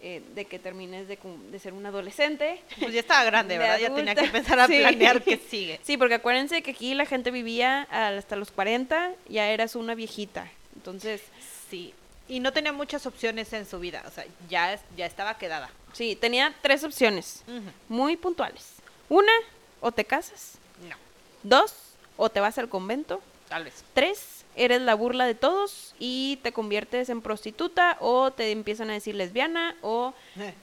eh, 0.00 0.22
de 0.34 0.44
que 0.44 0.58
termines 0.58 1.08
de, 1.08 1.18
ser 1.58 1.72
un 1.72 1.84
adolescente. 1.86 2.60
Pues 2.78 2.92
ya 2.92 3.00
estaba 3.00 3.24
grande, 3.24 3.54
De 3.58 3.58
¿verdad? 3.58 3.78
Ya 3.78 3.94
tenía 3.94 4.14
que 4.14 4.24
empezar 4.26 4.60
a 4.60 4.66
Sí. 4.66 4.78
planear 4.78 5.22
qué 5.22 5.36
sigue. 5.50 5.80
Sí, 5.82 5.96
porque 5.96 6.14
acuérdense 6.14 6.62
que 6.62 6.70
aquí 6.72 6.94
la 6.94 7.04
gente 7.06 7.30
vivía 7.30 7.82
hasta 7.90 8.36
los 8.36 8.50
40, 8.52 9.12
ya 9.28 9.48
eras 9.48 9.74
una 9.74 9.94
viejita. 9.94 10.50
Entonces, 10.76 11.22
Sí. 11.70 11.92
Y 12.28 12.40
no 12.40 12.52
tenía 12.52 12.72
muchas 12.72 13.06
opciones 13.06 13.52
en 13.54 13.64
su 13.66 13.78
vida, 13.80 14.02
o 14.06 14.10
sea, 14.10 14.24
ya, 14.50 14.78
ya 14.96 15.06
estaba 15.06 15.38
quedada. 15.38 15.70
sí, 15.94 16.14
tenía 16.14 16.54
tres 16.62 16.84
opciones 16.84 17.42
muy 17.88 18.16
puntuales. 18.16 18.74
Una, 19.08 19.32
o 19.80 19.90
te 19.92 20.04
casas. 20.04 20.58
No, 20.88 20.94
Dos, 21.42 21.74
o 22.18 22.28
te 22.30 22.40
vas 22.40 22.58
al 22.58 22.68
convento. 22.68 23.22
tal 23.48 23.64
vez. 23.64 23.82
Tres, 23.94 24.37
eres 24.58 24.82
la 24.82 24.94
burla 24.94 25.24
de 25.26 25.34
todos 25.34 25.94
y 25.98 26.38
te 26.42 26.52
conviertes 26.52 27.08
en 27.08 27.22
prostituta 27.22 27.96
o 28.00 28.30
te 28.32 28.50
empiezan 28.50 28.90
a 28.90 28.94
decir 28.94 29.14
lesbiana 29.14 29.76
o 29.82 30.12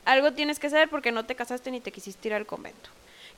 algo 0.06 0.34
tienes 0.34 0.60
que 0.60 0.68
hacer 0.68 0.90
porque 0.90 1.12
no 1.12 1.26
te 1.26 1.36
casaste 1.36 1.72
ni 1.72 1.80
te 1.82 1.92
quisiste 1.92 2.28
ir 2.28 2.34
al 2.34 2.46
convento. 2.46 2.90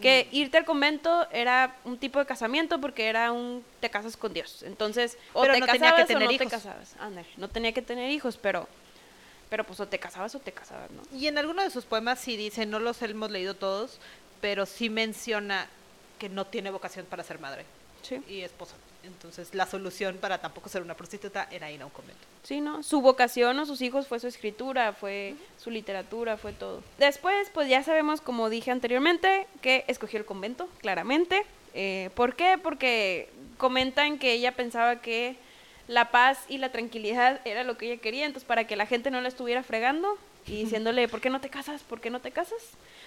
Que 0.02 0.28
irte 0.32 0.58
al 0.58 0.66
convento 0.66 1.28
era 1.32 1.76
un 1.84 1.98
tipo 1.98 2.20
de 2.20 2.26
casamiento 2.28 2.80
porque 2.80 3.08
era 3.08 3.32
un 3.32 3.64
te 3.80 3.90
casas 3.90 4.16
con 4.16 4.32
Dios. 4.34 4.62
Entonces, 4.64 5.18
o 5.34 5.42
Pero 5.42 5.54
te 5.56 5.60
no 5.62 5.66
tenía 5.66 5.80
casabas 5.90 6.02
que 6.08 6.14
tener 6.14 6.28
o 6.28 6.32
no 6.32 6.38
te 6.38 6.48
casabas. 6.48 6.96
No 7.38 7.48
tenía 7.50 7.72
que 7.72 7.82
tener 7.82 8.12
hijos, 8.12 8.38
pero 8.38 8.68
pero 9.50 9.64
pues 9.64 9.80
o 9.80 9.88
te 9.88 9.98
casabas 9.98 10.36
o 10.36 10.40
te 10.40 10.52
casabas, 10.52 10.92
¿no? 10.92 11.02
Y 11.18 11.28
en 11.28 11.38
alguno 11.38 11.64
de 11.64 11.70
sus 11.70 11.86
poemas 11.86 12.20
sí 12.20 12.36
dice, 12.36 12.66
no 12.66 12.80
los 12.80 13.02
hemos 13.02 13.32
leído 13.32 13.54
todos, 13.54 13.98
pero 14.42 14.66
sí 14.66 14.90
menciona 14.90 15.68
que 16.20 16.28
no 16.30 16.46
tiene 16.46 16.70
vocación 16.70 17.06
para 17.06 17.24
ser 17.24 17.40
madre 17.40 17.64
Sí. 18.02 18.22
y 18.28 18.42
esposa. 18.42 18.76
Entonces 19.04 19.54
la 19.54 19.66
solución 19.66 20.18
para 20.18 20.40
tampoco 20.40 20.70
ser 20.70 20.82
una 20.82 20.96
prostituta 20.96 21.48
era 21.52 21.72
ir 21.72 21.82
a 21.82 21.86
un 21.86 21.92
convento. 21.92 22.22
Sí, 22.44 22.62
¿no? 22.62 22.84
Su 22.84 23.02
vocación 23.02 23.60
o 23.60 23.66
sus 23.66 23.82
hijos 23.82 24.08
fue 24.08 24.20
su 24.20 24.28
escritura, 24.28 24.94
fue 24.94 25.36
su 25.58 25.70
literatura, 25.70 26.38
fue 26.38 26.54
todo. 26.54 26.84
Después, 26.98 27.50
pues 27.54 27.70
ya 27.70 27.84
sabemos, 27.84 28.22
como 28.22 28.50
dije 28.50 28.72
anteriormente, 28.72 29.48
que 29.62 29.86
escogió 29.88 30.20
el 30.20 30.26
convento, 30.26 30.70
claramente. 30.80 31.46
Eh, 31.74 32.10
¿Por 32.16 32.36
qué? 32.36 32.58
Porque 32.62 33.30
comentan 33.58 34.18
que 34.20 34.32
ella 34.34 34.54
pensaba 34.54 35.02
que 35.02 35.38
la 35.88 36.12
paz 36.12 36.40
y 36.48 36.58
la 36.58 36.72
tranquilidad 36.72 37.42
era 37.46 37.64
lo 37.64 37.78
que 37.78 37.92
ella 37.92 38.02
quería, 38.02 38.26
entonces 38.26 38.48
para 38.48 38.68
que 38.68 38.76
la 38.76 38.86
gente 38.86 39.12
no 39.12 39.22
la 39.22 39.28
estuviera 39.30 39.64
fregando 39.64 40.18
y 40.46 40.52
diciéndole, 40.64 41.08
¿por 41.08 41.22
qué 41.22 41.30
no 41.30 41.42
te 41.42 41.50
casas? 41.50 41.84
¿Por 41.84 42.02
qué 42.02 42.10
no 42.10 42.20
te 42.20 42.32
casas? 42.32 42.62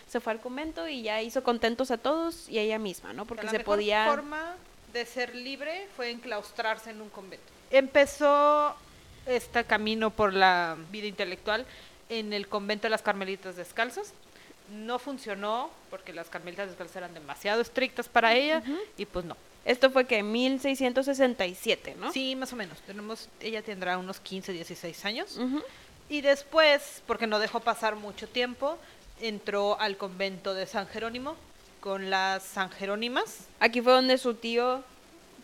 Se 0.06 0.20
fue 0.20 0.32
al 0.32 0.40
convento 0.40 0.88
y 0.88 1.02
ya 1.02 1.22
hizo 1.22 1.42
contentos 1.42 1.90
a 1.90 1.98
todos 1.98 2.48
y 2.48 2.58
a 2.58 2.62
ella 2.62 2.78
misma, 2.78 3.12
¿no? 3.12 3.26
Porque 3.26 3.44
la 3.44 3.50
se 3.50 3.58
mejor 3.58 3.76
podía... 3.76 4.06
forma 4.06 4.56
de 4.92 5.06
ser 5.06 5.34
libre 5.34 5.88
fue 5.96 6.10
enclaustrarse 6.10 6.90
en 6.90 7.00
un 7.00 7.08
convento. 7.08 7.44
Empezó 7.70 8.74
este 9.26 9.64
camino 9.64 10.10
por 10.10 10.32
la 10.32 10.76
vida 10.90 11.06
intelectual 11.06 11.66
en 12.08 12.32
el 12.32 12.48
convento 12.48 12.84
de 12.84 12.90
las 12.90 13.02
Carmelitas 13.02 13.56
Descalzas. 13.56 14.12
No 14.70 14.98
funcionó 14.98 15.70
porque 15.90 16.12
las 16.12 16.28
Carmelitas 16.28 16.68
Descalzas 16.68 16.96
eran 16.96 17.14
demasiado 17.14 17.60
estrictas 17.60 18.08
para 18.08 18.34
ella 18.34 18.62
y 18.96 19.06
pues 19.06 19.24
no. 19.24 19.36
Esto 19.64 19.90
fue 19.90 20.06
que 20.06 20.18
en 20.18 20.32
1667, 20.32 21.96
¿no? 21.98 22.12
Sí, 22.12 22.34
más 22.34 22.52
o 22.52 22.56
menos. 22.56 22.78
Tenemos, 22.80 23.28
ella 23.40 23.62
tendrá 23.62 23.98
unos 23.98 24.18
15, 24.20 24.52
16 24.52 25.04
años. 25.04 25.38
Y 26.08 26.22
después, 26.22 27.02
porque 27.06 27.26
no 27.26 27.38
dejó 27.38 27.60
pasar 27.60 27.94
mucho 27.94 28.26
tiempo, 28.28 28.78
entró 29.20 29.78
al 29.78 29.96
convento 29.96 30.54
de 30.54 30.66
San 30.66 30.88
Jerónimo 30.88 31.36
con 31.80 32.10
las 32.10 32.42
San 32.42 32.70
Jerónimas. 32.70 33.46
Aquí 33.58 33.80
fue 33.80 33.92
donde 33.92 34.18
su 34.18 34.34
tío 34.34 34.82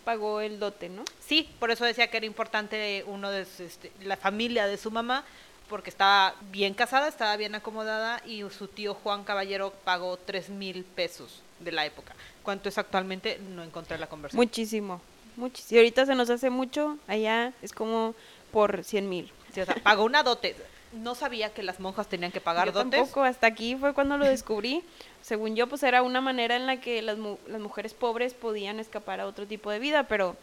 pagó 0.05 0.41
el 0.41 0.61
dote, 0.61 0.89
¿no? 0.89 1.05
Sí, 1.21 1.49
por 1.59 1.71
eso 1.71 1.85
decía 1.85 2.09
que 2.09 2.19
era 2.19 2.27
importante 2.27 3.05
uno 3.07 3.31
de 3.31 3.43
este, 3.43 3.91
la 4.03 4.17
familia 4.17 4.67
de 4.67 4.77
su 4.77 4.91
mamá, 4.91 5.25
porque 5.69 5.91
estaba 5.91 6.35
bien 6.53 6.75
casada, 6.75 7.09
estaba 7.09 7.37
bien 7.37 7.55
acomodada 7.57 8.23
y 8.25 8.45
su 8.57 8.69
tío 8.69 8.95
Juan 8.95 9.25
Caballero 9.25 9.73
pagó 9.85 10.17
tres 10.17 10.49
mil 10.49 10.85
pesos 10.85 11.43
de 11.59 11.73
la 11.73 11.85
época. 11.85 12.15
¿Cuánto 12.45 12.69
es 12.69 12.79
actualmente? 12.79 13.41
No 13.55 13.65
encontré 13.65 13.99
la 13.99 14.07
conversión. 14.07 14.39
Muchísimo, 14.39 15.01
muchísimo. 15.35 15.75
Y 15.75 15.79
ahorita 15.79 16.07
se 16.07 16.15
nos 16.15 16.31
hace 16.31 16.51
mucho, 16.51 16.99
allá 17.09 17.53
es 17.63 17.73
como 17.73 18.15
por 18.53 18.85
100 18.85 19.09
mil. 19.09 19.33
Sí, 19.53 19.61
o 19.61 19.67
sea, 19.67 19.75
pagó 19.83 20.05
una 20.05 20.23
dote. 20.23 20.55
No 20.97 21.15
sabía 21.15 21.53
que 21.53 21.63
las 21.63 21.79
monjas 21.81 22.09
tenían 22.09 22.33
que 22.33 22.41
pagar 22.41 22.67
Yo 22.67 22.73
dotes. 22.73 22.91
tampoco, 22.91 23.23
hasta 23.23 23.47
aquí 23.47 23.77
fue 23.77 23.95
cuando 23.95 24.17
lo 24.19 24.25
descubrí. 24.27 24.83
Según 25.23 25.57
yo, 25.57 25.67
pues 25.69 25.83
era 25.83 26.03
una 26.03 26.21
manera 26.21 26.57
en 26.57 26.67
la 26.67 26.81
que 26.81 27.03
las, 27.03 27.19
mu- 27.19 27.39
las 27.49 27.61
mujeres 27.61 27.95
pobres 27.95 28.35
podían 28.35 28.81
escapar 28.81 29.21
a 29.21 29.27
otro 29.27 29.47
tipo 29.47 29.71
de 29.71 29.79
vida, 29.79 30.05
pero, 30.05 30.37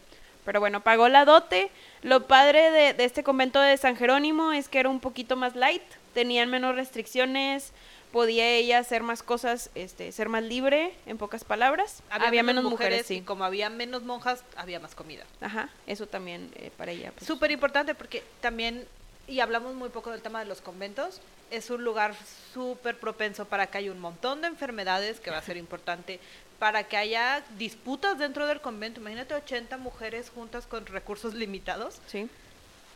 pero 0.44 0.60
bueno, 0.60 0.80
pagó 0.82 1.08
la 1.08 1.24
dote. 1.24 1.70
Lo 2.02 2.26
padre 2.26 2.70
de, 2.70 2.92
de 2.94 3.04
este 3.04 3.22
convento 3.22 3.60
de 3.60 3.76
San 3.76 3.96
Jerónimo 3.96 4.52
es 4.52 4.68
que 4.68 4.78
era 4.80 4.88
un 4.88 5.00
poquito 5.00 5.36
más 5.36 5.56
light, 5.56 5.82
tenían 6.12 6.50
menos 6.50 6.74
restricciones, 6.76 7.72
podía 8.12 8.46
ella 8.48 8.78
hacer 8.78 9.02
más 9.02 9.22
cosas, 9.24 9.70
este, 9.74 10.12
ser 10.12 10.28
más 10.28 10.44
libre, 10.44 10.94
en 11.06 11.18
pocas 11.18 11.42
palabras. 11.44 12.02
Había, 12.10 12.44
menos 12.44 12.62
mujeres, 12.62 13.10
y 13.10 13.16
sí. 13.16 13.20
como 13.22 13.42
había 13.44 13.70
menos 13.70 14.04
monjas, 14.04 14.44
había 14.56 14.78
más 14.78 14.94
comida. 14.94 15.24
Ajá, 15.40 15.68
eso 15.88 16.06
también 16.06 16.48
eh, 16.54 16.70
para 16.76 16.92
ella. 16.92 17.10
pues, 17.12 17.26
Súper 17.26 17.50
importante 17.50 17.94
porque 17.96 18.22
también, 18.40 18.86
y 19.26 19.40
hablamos 19.40 19.74
muy 19.74 19.88
poco 19.88 20.10
del 20.10 20.22
tema 20.22 20.40
de 20.40 20.46
los 20.46 20.60
conventos, 20.60 21.20
es 21.50 21.70
un 21.70 21.84
lugar 21.84 22.14
súper 22.52 22.98
propenso 22.98 23.44
para 23.44 23.66
que 23.66 23.78
haya 23.78 23.92
un 23.92 24.00
montón 24.00 24.40
de 24.40 24.48
enfermedades 24.48 25.20
que 25.20 25.30
va 25.30 25.38
a 25.38 25.42
ser 25.42 25.56
importante, 25.56 26.18
para 26.58 26.84
que 26.84 26.96
haya 26.96 27.42
disputas 27.58 28.18
dentro 28.18 28.46
del 28.46 28.60
convento. 28.60 29.00
Imagínate 29.00 29.34
80 29.34 29.76
mujeres 29.78 30.30
juntas 30.30 30.66
con 30.66 30.86
recursos 30.86 31.34
limitados. 31.34 32.00
Sí. 32.06 32.28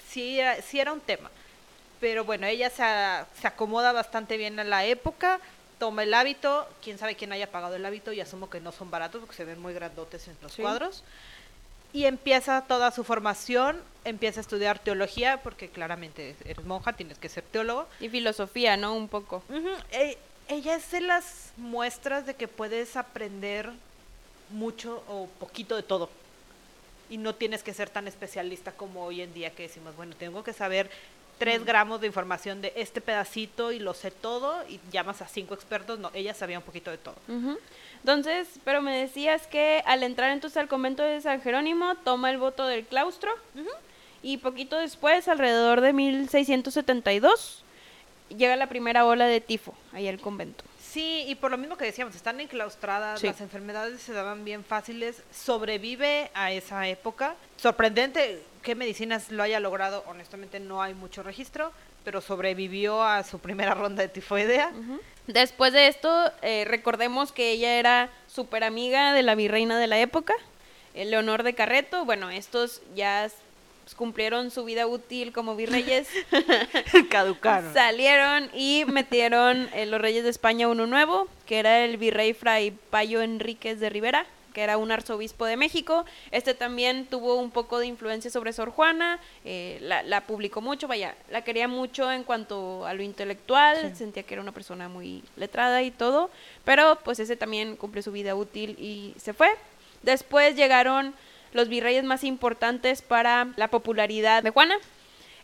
Sí, 0.09 0.41
era- 0.41 0.61
sí 0.63 0.81
era 0.81 0.93
un 0.93 1.01
tema. 1.01 1.31
Pero 2.01 2.25
bueno, 2.25 2.47
ella 2.47 2.71
se, 2.71 2.83
a- 2.83 3.27
se 3.41 3.47
acomoda 3.47 3.93
bastante 3.93 4.37
bien 4.37 4.59
a 4.61 4.65
la 4.65 4.85
época, 4.85 5.41
toma 5.79 6.03
el 6.05 6.15
hábito, 6.15 6.69
quién 6.83 6.99
sabe 6.99 7.15
quién 7.17 7.33
haya 7.33 7.51
pagado 7.51 7.77
el 7.77 7.85
hábito 7.85 8.13
y 8.13 8.21
asumo 8.21 8.49
que 8.51 8.61
no 8.61 8.73
son 8.73 8.91
baratos 8.91 9.21
porque 9.21 9.37
se 9.37 9.45
ven 9.45 9.61
muy 9.61 9.75
grandotes 9.75 10.27
en 10.29 10.37
los 10.43 10.53
Sí. 10.53 10.63
cuadros. 10.63 11.05
Y 11.92 12.04
empieza 12.04 12.62
toda 12.66 12.90
su 12.90 13.02
formación, 13.02 13.80
empieza 14.04 14.40
a 14.40 14.42
estudiar 14.42 14.78
teología 14.78 15.40
porque 15.42 15.68
claramente 15.71 16.37
eres 16.45 16.64
monja, 16.66 16.92
tienes 16.92 17.18
que 17.18 17.28
ser 17.28 17.45
teólogo. 17.45 17.87
Y 18.00 18.09
filosofía, 18.09 18.76
¿no? 18.76 18.95
Un 18.95 19.09
poco. 19.09 19.42
Ujú, 19.49 19.71
e- 19.90 20.18
ella 20.49 20.75
es 20.76 20.90
de 20.90 21.00
las 21.00 21.52
muestras 21.57 22.26
de 22.26 22.35
que 22.35 22.49
puedes 22.49 22.97
aprender 22.97 23.71
mucho 24.50 25.02
o 25.09 25.26
poquito 25.38 25.76
de 25.76 25.83
todo. 25.83 26.11
Y 27.11 27.16
no 27.18 27.35
tienes 27.35 27.62
que 27.62 27.73
ser 27.75 27.88
tan 27.90 28.07
especialista 28.07 28.73
como 28.73 29.04
hoy 29.04 29.23
en 29.23 29.33
día 29.33 29.50
que 29.50 29.62
decimos, 29.64 29.97
bueno, 29.97 30.14
tengo 30.18 30.45
que 30.45 30.52
saber 30.52 30.90
tres 31.38 31.64
gramos 31.64 32.00
de 32.00 32.07
información 32.07 32.61
de 32.61 32.73
este 32.76 33.00
pedacito 33.00 33.73
y 33.73 33.78
lo 33.78 33.95
sé 33.95 34.11
todo 34.11 34.62
y 34.68 34.80
llamas 34.90 35.23
a 35.23 35.28
cinco 35.28 35.54
expertos. 35.54 35.99
No, 35.99 36.11
ella 36.12 36.35
sabía 36.35 36.59
un 36.59 36.64
poquito 36.64 36.90
de 36.90 36.99
todo. 36.99 37.16
Ujú. 37.28 37.59
Entonces, 38.00 38.49
pero 38.64 38.81
me 38.81 38.97
decías 38.97 39.47
que 39.47 39.83
al 39.87 40.02
entrar 40.02 40.31
entonces 40.31 40.57
al 40.57 40.69
convento 40.69 41.02
de 41.02 41.21
San 41.21 41.40
Jerónimo, 41.43 41.95
toma 42.05 42.31
el 42.31 42.38
voto 42.38 42.67
del 42.67 42.85
claustro 42.87 43.31
y 44.23 44.38
poquito 44.38 44.76
después, 44.78 45.28
alrededor 45.28 45.81
de 45.81 45.93
1672, 45.93 47.64
llega 48.28 48.57
la 48.57 48.69
primera 48.69 49.05
ola 49.07 49.26
de 49.26 49.40
tifo 49.40 49.75
ahí 49.93 50.09
al 50.09 50.21
convento. 50.21 50.64
Sí, 50.81 51.25
y 51.28 51.35
por 51.35 51.50
lo 51.50 51.59
mismo 51.59 51.76
que 51.76 51.85
decíamos, 51.85 52.14
están 52.17 52.40
enclaustradas, 52.40 53.21
Sí. 53.21 53.26
las 53.26 53.40
enfermedades 53.43 54.00
se 54.00 54.12
daban 54.14 54.45
bien 54.45 54.64
fáciles, 54.64 55.23
sobrevive 55.31 56.31
a 56.35 56.50
esa 56.50 56.88
época. 56.88 57.35
Sorprendente 57.59 58.43
qué 58.62 58.75
medicinas 58.75 59.31
lo 59.31 59.43
haya 59.43 59.61
logrado, 59.61 60.02
honestamente 60.07 60.61
no 60.61 60.83
hay 60.83 60.95
mucho 60.95 61.23
registro, 61.23 61.73
pero 62.05 62.21
sobrevivió 62.23 63.02
a 63.02 63.23
su 63.23 63.38
primera 63.38 63.75
ronda 63.75 64.02
de 64.02 64.09
tifoidea. 64.09 64.73
Después 65.29 65.75
de 65.75 65.89
esto, 65.89 66.33
eh, 66.41 66.65
recordemos 66.67 67.33
que 67.33 67.51
ella 67.51 67.79
era 67.79 68.11
súper 68.27 68.65
amiga 68.65 69.13
de 69.13 69.23
la 69.23 69.35
virreina 69.35 69.79
de 69.79 69.87
la 69.87 69.99
época, 70.01 70.33
Leonor 70.95 71.43
de 71.43 71.55
Carreto. 71.55 72.07
Bueno, 72.07 72.31
estos 72.31 72.81
ya 72.97 73.29
pues, 73.85 73.95
cumplieron 73.95 74.51
su 74.51 74.65
vida 74.65 74.87
útil 74.87 75.33
como 75.33 75.55
virreyes. 75.55 76.09
Caducaron. 77.11 77.73
Salieron 77.75 78.51
y 78.55 78.85
metieron 78.87 79.69
eh, 79.75 79.85
los 79.85 80.01
reyes 80.01 80.25
de 80.25 80.31
España 80.31 80.67
uno 80.67 80.87
nuevo, 80.87 81.29
que 81.47 81.59
era 81.59 81.85
el 81.85 81.99
virrey 81.99 82.33
Fray 82.33 82.71
Payo 82.71 83.21
Enríquez 83.21 83.81
de 83.81 83.91
Rivera, 83.91 84.27
que 84.52 84.62
era 84.62 84.76
un 84.76 84.90
arzobispo 84.90 85.45
de 85.47 85.57
México. 85.57 86.05
Este 86.31 86.55
también 86.55 87.07
tuvo 87.07 87.37
un 87.37 87.50
poco 87.50 87.78
de 87.78 87.87
influencia 87.87 88.31
sobre 88.31 88.52
Sor 88.52 88.71
Juana, 88.71 89.19
eh, 89.45 89.78
la, 89.81 90.02
la 90.02 90.26
publicó 90.26 90.61
mucho, 90.61 90.88
vaya, 90.88 91.14
la 91.31 91.43
quería 91.43 91.69
mucho 91.69 92.11
en 92.11 92.25
cuanto 92.25 92.87
a 92.87 92.95
lo 92.95 93.02
intelectual, 93.02 93.95
sentía 93.97 94.23
que 94.23 94.35
era 94.35 94.43
una 94.43 94.52
persona 94.52 94.88
muy 94.88 95.23
letrada 95.37 95.83
y 95.83 95.90
todo, 95.90 96.31
pero 96.64 96.99
pues 97.05 97.19
ese 97.21 97.37
también 97.37 97.76
cumplió 97.76 98.02
su 98.02 98.12
vida 98.12 98.35
útil 98.35 98.76
y 98.78 99.14
se 99.19 99.33
fue. 99.33 99.49
Después 100.02 100.57
llegaron 100.57 101.14
los 101.52 101.69
virreyes 101.69 102.05
más 102.05 102.25
importantes 102.25 103.02
para 103.02 103.49
la 103.57 103.69
popularidad 103.69 104.43
de 104.43 104.50
Juana. 104.50 104.76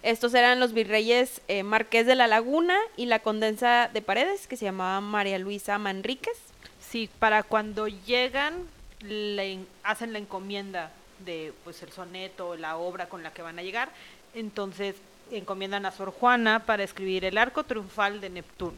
Estos 0.02 0.34
eran 0.34 0.60
los 0.60 0.74
virreyes 0.74 1.40
eh, 1.48 1.62
Marqués 1.62 2.06
de 2.06 2.14
la 2.14 2.26
Laguna 2.26 2.76
y 2.96 3.06
la 3.06 3.20
Condensa 3.20 3.88
de 3.92 4.02
Paredes, 4.02 4.46
que 4.46 4.56
se 4.56 4.66
llamaba 4.66 5.00
María 5.00 5.38
Luisa 5.38 5.78
Manríquez. 5.78 6.36
Sí, 6.78 7.08
para 7.18 7.42
cuando 7.42 7.88
llegan, 7.88 8.68
le 9.04 9.58
hacen 9.82 10.12
la 10.12 10.18
encomienda 10.18 10.90
de 11.24 11.52
pues 11.64 11.82
el 11.82 11.92
soneto, 11.92 12.56
la 12.56 12.76
obra 12.76 13.08
con 13.08 13.22
la 13.22 13.32
que 13.32 13.42
van 13.42 13.58
a 13.58 13.62
llegar. 13.62 13.90
Entonces 14.34 14.96
encomiendan 15.30 15.86
a 15.86 15.90
Sor 15.92 16.10
Juana 16.12 16.64
para 16.66 16.82
escribir 16.84 17.24
el 17.24 17.38
arco 17.38 17.64
triunfal 17.64 18.20
de 18.20 18.30
Neptuno. 18.30 18.76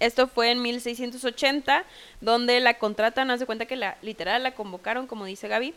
Esto 0.00 0.26
fue 0.26 0.50
en 0.50 0.60
1680, 0.62 1.84
donde 2.20 2.58
la 2.58 2.74
contratan, 2.76 3.30
haz 3.30 3.38
de 3.38 3.46
cuenta 3.46 3.66
que 3.66 3.76
la 3.76 3.96
literal 4.02 4.42
la 4.42 4.54
convocaron, 4.56 5.06
como 5.06 5.26
dice 5.26 5.46
Gaby, 5.46 5.72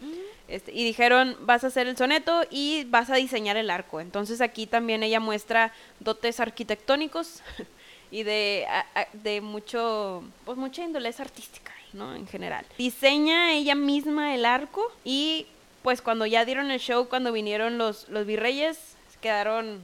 este, 0.47 0.71
y 0.73 0.83
dijeron, 0.83 1.37
vas 1.41 1.63
a 1.63 1.67
hacer 1.67 1.85
el 1.87 1.95
soneto 1.95 2.41
y 2.49 2.85
vas 2.85 3.11
a 3.11 3.15
diseñar 3.17 3.55
el 3.55 3.69
arco. 3.69 3.99
Entonces 4.01 4.41
aquí 4.41 4.65
también 4.65 5.03
ella 5.03 5.19
muestra 5.19 5.73
dotes 5.99 6.39
arquitectónicos 6.39 7.41
y 8.11 8.23
de, 8.23 8.65
a- 8.67 8.85
a- 9.01 9.07
de 9.13 9.41
mucho, 9.41 10.23
pues 10.43 10.57
mucha 10.57 10.83
índolez 10.83 11.19
artística, 11.19 11.71
¿no? 11.97 12.15
En 12.15 12.27
general. 12.27 12.65
Diseña 12.77 13.53
ella 13.53 13.75
misma 13.75 14.35
el 14.35 14.45
arco 14.45 14.91
y 15.03 15.47
pues 15.83 16.01
cuando 16.01 16.25
ya 16.25 16.45
dieron 16.45 16.71
el 16.71 16.79
show, 16.79 17.07
cuando 17.07 17.31
vinieron 17.31 17.77
los, 17.77 18.07
los 18.09 18.25
virreyes, 18.25 18.95
quedaron 19.21 19.81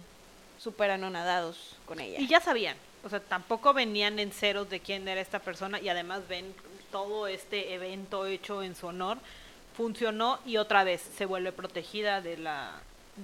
súper 0.59 0.91
anonadados 0.91 1.75
con 1.85 1.99
ella. 1.99 2.19
Y 2.19 2.27
ya 2.27 2.39
sabían, 2.39 2.77
o 3.03 3.09
sea, 3.09 3.19
tampoco 3.19 3.73
venían 3.73 4.19
en 4.19 4.31
ceros 4.31 4.69
de 4.69 4.79
quién 4.79 5.07
era 5.07 5.21
esta 5.21 5.39
persona 5.39 5.79
y 5.79 5.89
además 5.89 6.21
ven 6.27 6.53
todo 6.91 7.27
este 7.27 7.73
evento 7.73 8.25
hecho 8.25 8.63
en 8.63 8.75
su 8.75 8.87
honor 8.87 9.17
funcionó 9.73 10.39
y 10.45 10.57
otra 10.57 10.83
vez 10.83 11.01
se 11.17 11.25
vuelve 11.25 11.51
protegida 11.51 12.21
de 12.21 12.37
la, 12.37 12.79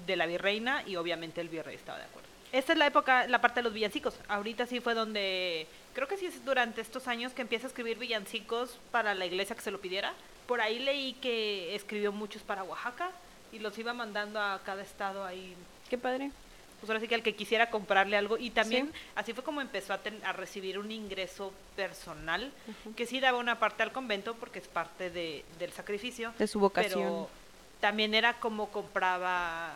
de 0.06 0.16
la 0.16 0.26
virreina 0.26 0.84
y 0.86 0.96
obviamente 0.96 1.42
el 1.42 1.50
virrey 1.50 1.76
estaba 1.76 2.00
de 2.00 2.06
acuerdo. 2.06 2.28
Esta 2.52 2.74
es 2.74 2.80
la 2.80 2.88
época, 2.88 3.28
la 3.28 3.42
parte 3.42 3.60
de 3.60 3.64
los 3.64 3.74
villancicos. 3.74 4.16
Ahorita 4.28 4.66
sí 4.66 4.80
fue 4.80 4.94
donde, 4.94 5.68
creo 5.94 6.08
que 6.08 6.18
sí 6.18 6.26
es 6.26 6.44
durante 6.44 6.82
estos 6.82 7.08
años 7.08 7.34
que 7.34 7.42
empieza 7.42 7.68
a 7.68 7.70
escribir 7.70 7.98
villancicos 8.00 8.78
para 8.92 9.14
la 9.14 9.26
iglesia 9.26 9.56
que 9.56 9.62
se 9.62 9.72
lo 9.72 9.80
pidiera. 9.80 10.14
Por 10.48 10.62
ahí 10.62 10.80
leí 10.80 11.14
que 11.14 11.76
escribió 11.76 12.12
muchos 12.12 12.42
para 12.42 12.64
Oaxaca 12.64 13.12
y 13.52 13.60
los 13.60 13.78
iba 13.78 13.94
mandando 13.94 14.42
a 14.42 14.62
cada 14.66 14.82
estado 14.82 15.24
ahí. 15.24 15.56
Qué 15.90 15.98
padre. 15.98 16.32
Pues 16.80 16.90
ahora 16.90 17.02
sí 17.02 17.08
que 17.08 17.16
al 17.16 17.22
que 17.24 17.36
quisiera 17.36 17.70
comprarle 17.70 18.16
algo. 18.16 18.38
Y 18.38 18.52
también 18.52 18.92
así 19.16 19.34
fue 19.34 19.44
como 19.44 19.60
empezó 19.62 19.92
a, 19.94 19.98
ten- 19.98 20.24
a 20.26 20.32
recibir 20.34 20.80
un 20.80 20.92
ingreso 20.92 21.52
personal, 21.76 22.52
que 22.96 23.06
sí 23.06 23.20
daba 23.20 23.38
una 23.38 23.60
parte 23.60 23.84
al 23.84 23.92
convento 23.92 24.34
porque 24.36 24.60
es 24.60 24.68
parte 24.68 25.10
de, 25.12 25.44
del 25.60 25.72
sacrificio. 25.74 26.34
De 26.40 26.48
su 26.48 26.60
vocación. 26.60 27.00
Pero 27.00 27.30
también 27.82 28.16
era 28.16 28.40
como 28.40 28.70
compraba 28.72 29.74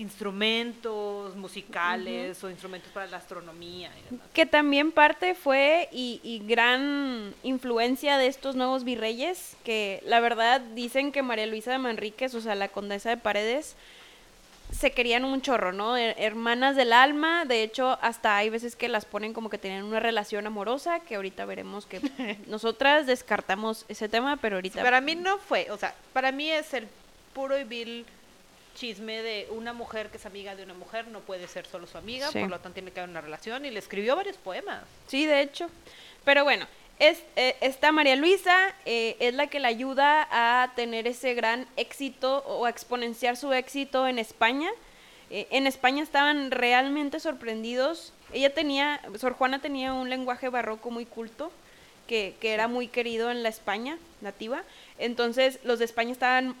instrumentos 0.00 1.36
musicales 1.36 2.42
o 2.42 2.50
instrumentos 2.50 2.90
para 2.92 3.06
la 3.06 3.18
astronomía 3.18 3.90
y 3.98 4.10
demás. 4.10 4.26
Que 4.32 4.46
también 4.46 4.92
parte 4.92 5.34
fue 5.34 5.88
y, 5.92 6.20
y 6.22 6.40
gran 6.46 7.34
influencia 7.42 8.16
de 8.18 8.26
estos 8.26 8.56
nuevos 8.56 8.84
virreyes, 8.84 9.56
que 9.64 10.02
la 10.06 10.20
verdad 10.20 10.60
dicen 10.60 11.12
que 11.12 11.22
María 11.22 11.46
Luisa 11.46 11.72
de 11.72 11.78
Manríquez, 11.78 12.34
o 12.34 12.40
sea, 12.40 12.54
la 12.54 12.68
condesa 12.68 13.10
de 13.10 13.16
Paredes, 13.16 13.76
se 14.72 14.92
querían 14.92 15.24
un 15.24 15.42
chorro, 15.42 15.72
¿no? 15.72 15.98
Her- 15.98 16.14
Hermanas 16.16 16.76
del 16.76 16.92
alma, 16.92 17.44
de 17.44 17.64
hecho, 17.64 17.98
hasta 18.02 18.36
hay 18.36 18.50
veces 18.50 18.76
que 18.76 18.88
las 18.88 19.04
ponen 19.04 19.32
como 19.34 19.50
que 19.50 19.58
tenían 19.58 19.84
una 19.84 19.98
relación 19.98 20.46
amorosa, 20.46 21.00
que 21.00 21.16
ahorita 21.16 21.44
veremos 21.44 21.86
que 21.86 22.00
nosotras 22.46 23.06
descartamos 23.06 23.84
ese 23.88 24.08
tema, 24.08 24.36
pero 24.36 24.56
ahorita... 24.56 24.80
Para 24.82 25.00
mí 25.00 25.16
no 25.16 25.38
fue, 25.38 25.68
o 25.70 25.76
sea, 25.76 25.92
para 26.12 26.30
mí 26.30 26.48
es 26.50 26.72
el 26.72 26.86
puro 27.34 27.58
y 27.58 27.64
vil 27.64 28.06
chisme 28.74 29.22
de 29.22 29.48
una 29.50 29.72
mujer 29.72 30.10
que 30.10 30.16
es 30.16 30.26
amiga 30.26 30.54
de 30.56 30.62
una 30.64 30.74
mujer, 30.74 31.08
no 31.08 31.20
puede 31.20 31.48
ser 31.48 31.66
solo 31.66 31.86
su 31.86 31.98
amiga, 31.98 32.30
Sí. 32.30 32.40
por 32.40 32.50
lo 32.50 32.58
tanto 32.60 32.74
tiene 32.74 32.90
que 32.92 33.00
haber 33.00 33.10
una 33.10 33.20
relación 33.20 33.64
y 33.64 33.70
le 33.70 33.78
escribió 33.78 34.16
varios 34.16 34.36
poemas. 34.36 34.82
Sí, 35.06 35.26
de 35.26 35.40
hecho. 35.42 35.68
Pero 36.24 36.44
bueno, 36.44 36.66
es, 36.98 37.22
eh, 37.36 37.56
esta 37.60 37.92
María 37.92 38.16
Luisa 38.16 38.74
eh, 38.84 39.16
es 39.20 39.34
la 39.34 39.46
que 39.46 39.58
la 39.60 39.68
ayuda 39.68 40.28
a 40.30 40.72
tener 40.74 41.06
ese 41.06 41.34
gran 41.34 41.66
éxito 41.76 42.44
o 42.46 42.66
a 42.66 42.70
exponenciar 42.70 43.36
su 43.36 43.52
éxito 43.52 44.06
en 44.06 44.18
España. 44.18 44.70
Eh, 45.30 45.46
en 45.50 45.66
España 45.66 46.02
estaban 46.02 46.50
realmente 46.50 47.20
sorprendidos. 47.20 48.12
Ella 48.32 48.52
tenía, 48.52 49.00
Sor 49.18 49.32
Juana 49.34 49.60
tenía 49.60 49.92
un 49.94 50.10
lenguaje 50.10 50.48
barroco 50.48 50.90
muy 50.90 51.06
culto, 51.06 51.50
que, 52.06 52.34
que 52.40 52.52
era 52.52 52.66
muy 52.68 52.88
querido 52.88 53.30
en 53.30 53.42
la 53.42 53.48
España 53.48 53.96
nativa. 54.20 54.62
Entonces 54.98 55.60
los 55.64 55.78
de 55.78 55.84
España 55.84 56.12
estaban 56.12 56.54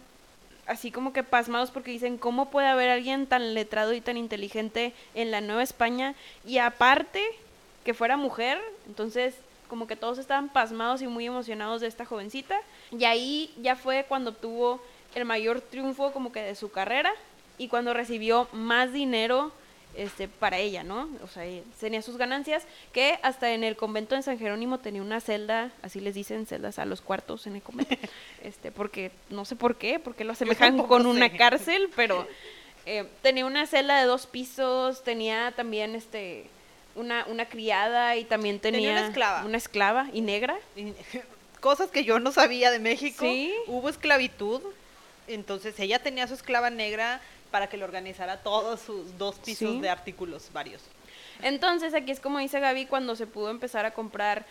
así 0.70 0.92
como 0.92 1.12
que 1.12 1.24
pasmados 1.24 1.72
porque 1.72 1.90
dicen, 1.90 2.16
¿cómo 2.16 2.50
puede 2.50 2.68
haber 2.68 2.90
alguien 2.90 3.26
tan 3.26 3.54
letrado 3.54 3.92
y 3.92 4.00
tan 4.00 4.16
inteligente 4.16 4.94
en 5.14 5.32
la 5.32 5.40
Nueva 5.40 5.64
España? 5.64 6.14
Y 6.46 6.58
aparte, 6.58 7.22
que 7.84 7.92
fuera 7.92 8.16
mujer, 8.16 8.60
entonces 8.86 9.34
como 9.68 9.88
que 9.88 9.96
todos 9.96 10.18
estaban 10.18 10.48
pasmados 10.48 11.02
y 11.02 11.08
muy 11.08 11.26
emocionados 11.26 11.80
de 11.80 11.88
esta 11.88 12.04
jovencita. 12.04 12.56
Y 12.96 13.04
ahí 13.04 13.52
ya 13.60 13.74
fue 13.74 14.04
cuando 14.08 14.30
obtuvo 14.30 14.80
el 15.16 15.24
mayor 15.24 15.60
triunfo 15.60 16.12
como 16.12 16.30
que 16.30 16.40
de 16.40 16.54
su 16.54 16.70
carrera 16.70 17.12
y 17.58 17.66
cuando 17.66 17.92
recibió 17.92 18.48
más 18.52 18.92
dinero 18.92 19.52
este, 19.96 20.28
para 20.28 20.58
ella, 20.58 20.82
¿no? 20.84 21.08
O 21.22 21.26
sea, 21.28 21.44
ella 21.44 21.62
tenía 21.80 22.00
sus 22.02 22.16
ganancias, 22.16 22.64
que 22.92 23.18
hasta 23.22 23.52
en 23.52 23.64
el 23.64 23.76
convento 23.76 24.14
de 24.14 24.22
San 24.22 24.38
Jerónimo 24.38 24.78
tenía 24.78 25.02
una 25.02 25.20
celda, 25.20 25.70
así 25.82 26.00
les 26.00 26.14
dicen, 26.14 26.46
celdas 26.46 26.78
a 26.78 26.84
los 26.84 27.00
cuartos 27.00 27.46
en 27.46 27.56
el 27.56 27.62
convento, 27.62 27.96
este, 28.42 28.70
porque 28.70 29.10
no 29.30 29.44
sé 29.44 29.56
por 29.56 29.76
qué, 29.76 29.98
porque 29.98 30.24
lo 30.24 30.32
asemejan 30.32 30.78
con 30.86 31.06
una 31.06 31.30
cárcel, 31.36 31.90
pero 31.96 32.26
eh, 32.86 33.06
tenía 33.22 33.44
una 33.46 33.66
celda 33.66 34.00
de 34.00 34.06
dos 34.06 34.26
pisos, 34.26 35.02
tenía 35.02 35.52
también 35.56 35.94
este 35.94 36.46
una, 36.96 37.24
una 37.26 37.46
criada 37.46 38.16
y 38.16 38.24
también 38.24 38.58
tenía, 38.58 38.80
Tenía 38.80 38.92
una 38.92 39.06
esclava. 39.08 39.44
una 39.44 39.56
esclava 39.56 40.06
y 40.12 40.20
negra. 40.22 40.56
Y- 40.76 40.92
Cosas 41.60 41.90
que 41.90 42.04
yo 42.04 42.18
no 42.20 42.32
sabía 42.32 42.70
de 42.70 42.78
México. 42.78 43.22
Sí. 43.24 43.52
Hubo 43.66 43.88
esclavitud, 43.90 44.62
entonces 45.28 45.78
ella 45.78 45.98
tenía 45.98 46.26
su 46.26 46.32
esclava 46.34 46.70
negra 46.70 47.20
para 47.50 47.68
que 47.68 47.76
le 47.76 47.84
organizara 47.84 48.38
todos 48.38 48.80
sus 48.80 49.16
dos 49.18 49.36
pisos 49.36 49.70
Sí. 49.70 49.80
de 49.80 49.88
artículos 49.90 50.48
varios. 50.52 50.82
Entonces, 51.42 51.94
aquí 51.94 52.10
es 52.10 52.20
como 52.20 52.38
dice 52.38 52.60
Gaby, 52.60 52.86
cuando 52.86 53.16
se 53.16 53.26
pudo 53.26 53.50
empezar 53.50 53.84
a 53.86 53.92
comprar, 53.92 54.44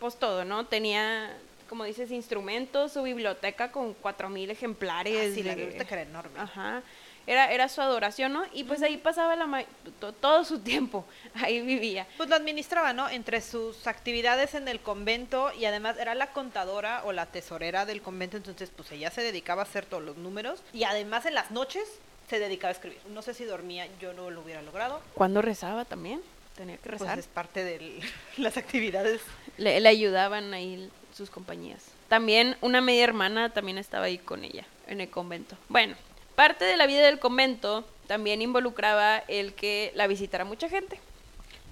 pues 0.00 0.16
todo, 0.16 0.44
¿no? 0.44 0.66
Tenía, 0.66 1.36
como 1.68 1.84
dices, 1.84 2.10
instrumentos, 2.10 2.92
su 2.92 3.02
biblioteca 3.02 3.70
con 3.70 3.94
cuatro 3.94 4.28
mil 4.28 4.50
ejemplares. 4.50 5.30
Ah, 5.30 5.34
sí, 5.34 5.42
la 5.42 5.54
biblioteca 5.54 5.94
era 5.94 6.02
enorme. 6.02 6.38
Ajá. 6.40 6.82
Era, 7.24 7.52
era 7.52 7.68
su 7.68 7.80
adoración, 7.80 8.32
¿no? 8.32 8.42
Y 8.52 8.64
pues 8.64 8.82
ahí 8.82 8.96
pasaba 8.96 9.36
la 9.36 9.46
ma- 9.46 9.62
to- 10.00 10.12
todo 10.12 10.44
su 10.44 10.58
tiempo, 10.58 11.04
ahí 11.36 11.60
vivía. 11.60 12.04
Pues 12.16 12.28
lo 12.28 12.34
administraba, 12.34 12.92
¿no? 12.92 13.08
Entre 13.08 13.40
sus 13.40 13.86
actividades 13.86 14.54
en 14.56 14.66
el 14.66 14.80
convento 14.80 15.52
y 15.56 15.64
además 15.66 15.96
era 15.98 16.16
la 16.16 16.32
contadora 16.32 17.02
o 17.04 17.12
la 17.12 17.26
tesorera 17.26 17.86
del 17.86 18.02
convento, 18.02 18.36
entonces 18.36 18.70
pues 18.74 18.90
ella 18.90 19.12
se 19.12 19.22
dedicaba 19.22 19.62
a 19.62 19.66
hacer 19.66 19.86
todos 19.86 20.02
los 20.02 20.16
números 20.16 20.64
y 20.72 20.82
además 20.82 21.24
en 21.24 21.34
las 21.34 21.52
noches 21.52 21.84
se 22.32 22.38
dedicaba 22.38 22.70
a 22.70 22.72
escribir. 22.72 22.98
No 23.10 23.20
sé 23.20 23.34
si 23.34 23.44
dormía, 23.44 23.86
yo 24.00 24.14
no 24.14 24.30
lo 24.30 24.40
hubiera 24.40 24.62
logrado. 24.62 25.02
Cuando 25.12 25.42
rezaba 25.42 25.84
también, 25.84 26.22
tenía 26.56 26.78
que 26.78 26.88
Pues 26.88 27.00
rezar. 27.02 27.18
es 27.18 27.26
parte 27.26 27.62
de 27.62 28.00
las 28.38 28.56
actividades. 28.56 29.20
le, 29.58 29.78
le 29.78 29.88
ayudaban 29.90 30.54
ahí 30.54 30.88
sus 31.14 31.28
compañías. 31.28 31.82
También 32.08 32.56
una 32.62 32.80
media 32.80 33.04
hermana 33.04 33.52
también 33.52 33.76
estaba 33.76 34.06
ahí 34.06 34.16
con 34.16 34.44
ella 34.44 34.64
en 34.86 35.02
el 35.02 35.10
convento. 35.10 35.58
Bueno, 35.68 35.94
parte 36.34 36.64
de 36.64 36.78
la 36.78 36.86
vida 36.86 37.02
del 37.04 37.18
convento 37.18 37.84
también 38.06 38.40
involucraba 38.40 39.18
el 39.28 39.52
que 39.52 39.92
la 39.94 40.06
visitara 40.06 40.46
mucha 40.46 40.70
gente. 40.70 40.98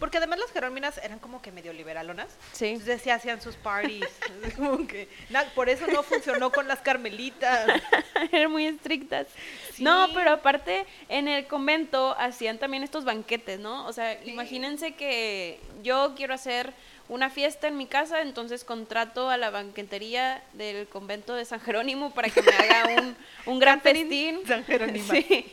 Porque 0.00 0.16
además 0.18 0.38
las 0.40 0.50
jeróminas 0.50 0.98
eran 1.04 1.18
como 1.20 1.40
que 1.40 1.52
medio 1.52 1.72
liberalonas. 1.72 2.26
Sí. 2.52 2.68
Entonces 2.68 3.02
sí 3.02 3.10
hacían 3.10 3.40
sus 3.40 3.54
parties. 3.54 4.08
como 4.56 4.86
que, 4.88 5.08
na- 5.28 5.44
por 5.54 5.68
eso 5.68 5.86
no 5.86 6.02
funcionó 6.02 6.50
con 6.50 6.66
las 6.66 6.80
carmelitas. 6.80 7.68
Eran 8.32 8.50
muy 8.50 8.66
estrictas. 8.66 9.28
Sí. 9.74 9.84
No, 9.84 10.08
pero 10.14 10.32
aparte 10.32 10.86
en 11.08 11.28
el 11.28 11.46
convento 11.46 12.16
hacían 12.18 12.58
también 12.58 12.82
estos 12.82 13.04
banquetes, 13.04 13.60
¿no? 13.60 13.86
O 13.86 13.92
sea, 13.92 14.18
imagínense 14.24 14.92
que 14.94 15.60
yo 15.82 16.14
quiero 16.16 16.34
hacer 16.34 16.72
una 17.08 17.28
fiesta 17.28 17.66
en 17.68 17.76
mi 17.76 17.86
casa, 17.86 18.22
entonces 18.22 18.62
contrato 18.64 19.28
a 19.30 19.36
la 19.36 19.50
banquetería 19.50 20.42
del 20.54 20.86
convento 20.86 21.34
de 21.34 21.44
San 21.44 21.60
Jerónimo 21.60 22.12
para 22.14 22.30
que 22.30 22.40
me 22.40 22.52
haga 22.52 23.02
un, 23.02 23.16
un 23.46 23.58
gran 23.60 23.80
festín. 23.80 24.40
San 24.46 24.64
Jerónima. 24.64 25.12
Sí. 25.14 25.46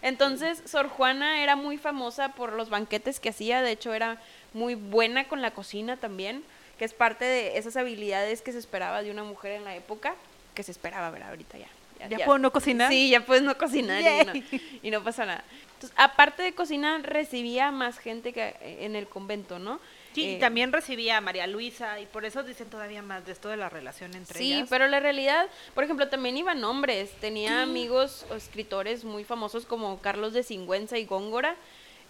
Entonces, 0.00 0.62
Sor 0.64 0.88
Juana 0.88 1.42
era 1.42 1.56
muy 1.56 1.76
famosa 1.76 2.30
por 2.30 2.54
los 2.54 2.70
banquetes 2.70 3.20
que 3.20 3.28
hacía, 3.28 3.62
de 3.62 3.72
hecho 3.72 3.92
era 3.92 4.18
muy 4.54 4.74
buena 4.74 5.28
con 5.28 5.42
la 5.42 5.50
cocina 5.50 5.96
también, 5.96 6.42
que 6.78 6.84
es 6.84 6.94
parte 6.94 7.24
de 7.24 7.58
esas 7.58 7.76
habilidades 7.76 8.42
que 8.42 8.52
se 8.52 8.58
esperaba 8.58 9.02
de 9.02 9.10
una 9.10 9.24
mujer 9.24 9.52
en 9.52 9.64
la 9.64 9.76
época, 9.76 10.14
que 10.54 10.62
se 10.62 10.72
esperaba 10.72 11.10
ver 11.10 11.24
ahorita 11.24 11.58
ya. 11.58 11.68
¿Ya 12.08 12.24
puedo 12.24 12.38
no 12.38 12.50
cocinar? 12.50 12.90
Sí, 12.90 13.10
ya 13.10 13.24
puedes 13.24 13.42
no 13.44 13.56
cocinar 13.56 14.00
y 14.00 14.26
no, 14.26 14.60
y 14.82 14.90
no 14.90 15.04
pasa 15.04 15.24
nada. 15.24 15.44
Entonces, 15.74 15.92
aparte 15.96 16.42
de 16.42 16.52
cocinar, 16.52 17.02
recibía 17.02 17.70
más 17.70 17.98
gente 17.98 18.32
que 18.32 18.56
eh, 18.60 18.78
en 18.80 18.96
el 18.96 19.06
convento, 19.06 19.58
¿no? 19.58 19.78
Sí, 20.14 20.22
y 20.22 20.34
Eh, 20.34 20.38
también 20.38 20.72
recibía 20.72 21.16
a 21.16 21.20
María 21.20 21.46
Luisa 21.46 21.98
y 22.00 22.06
por 22.06 22.24
eso 22.24 22.42
dicen 22.42 22.68
todavía 22.68 23.02
más 23.02 23.24
de 23.24 23.32
esto 23.32 23.48
de 23.48 23.56
la 23.56 23.68
relación 23.68 24.14
entre 24.14 24.38
Sí, 24.38 24.52
ellas. 24.54 24.68
pero 24.70 24.86
la 24.88 25.00
realidad, 25.00 25.46
por 25.74 25.84
ejemplo, 25.84 26.08
también 26.08 26.36
iban 26.36 26.62
hombres. 26.64 27.10
Tenía 27.20 27.62
amigos 27.62 28.26
o 28.30 28.34
escritores 28.34 29.04
muy 29.04 29.24
famosos 29.24 29.64
como 29.66 30.00
Carlos 30.00 30.32
de 30.32 30.42
Singüenza 30.42 30.98
y 30.98 31.04
Góngora, 31.06 31.56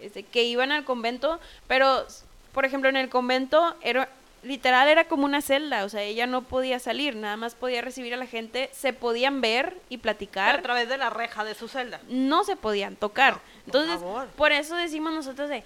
este, 0.00 0.22
que 0.24 0.44
iban 0.44 0.72
al 0.72 0.84
convento, 0.84 1.38
pero, 1.68 2.06
por 2.52 2.64
ejemplo, 2.64 2.88
en 2.90 2.96
el 2.96 3.08
convento 3.08 3.76
era 3.82 4.08
literal 4.42 4.88
era 4.88 5.04
como 5.04 5.24
una 5.24 5.40
celda, 5.40 5.84
o 5.84 5.88
sea, 5.88 6.02
ella 6.02 6.26
no 6.26 6.42
podía 6.42 6.80
salir, 6.80 7.14
nada 7.14 7.36
más 7.36 7.54
podía 7.54 7.80
recibir 7.80 8.12
a 8.12 8.16
la 8.16 8.26
gente, 8.26 8.68
se 8.72 8.92
podían 8.92 9.40
ver 9.40 9.76
y 9.88 9.98
a 9.98 10.02
platicar, 10.02 10.62
través 10.62 10.88
de 10.88 10.98
la 10.98 11.10
reja 11.10 11.44
de 11.44 11.54
su 11.54 11.68
celda. 11.68 12.00
no 12.08 12.42
se 12.42 12.56
podían 12.56 12.96
tocar. 12.96 13.34
No, 13.34 13.38
por 13.38 13.62
Entonces, 13.66 13.94
favor. 14.00 14.26
por 14.36 14.50
eso 14.50 14.74
decimos 14.74 15.12
nosotros 15.12 15.48
de, 15.48 15.54
"Ay, 15.54 15.64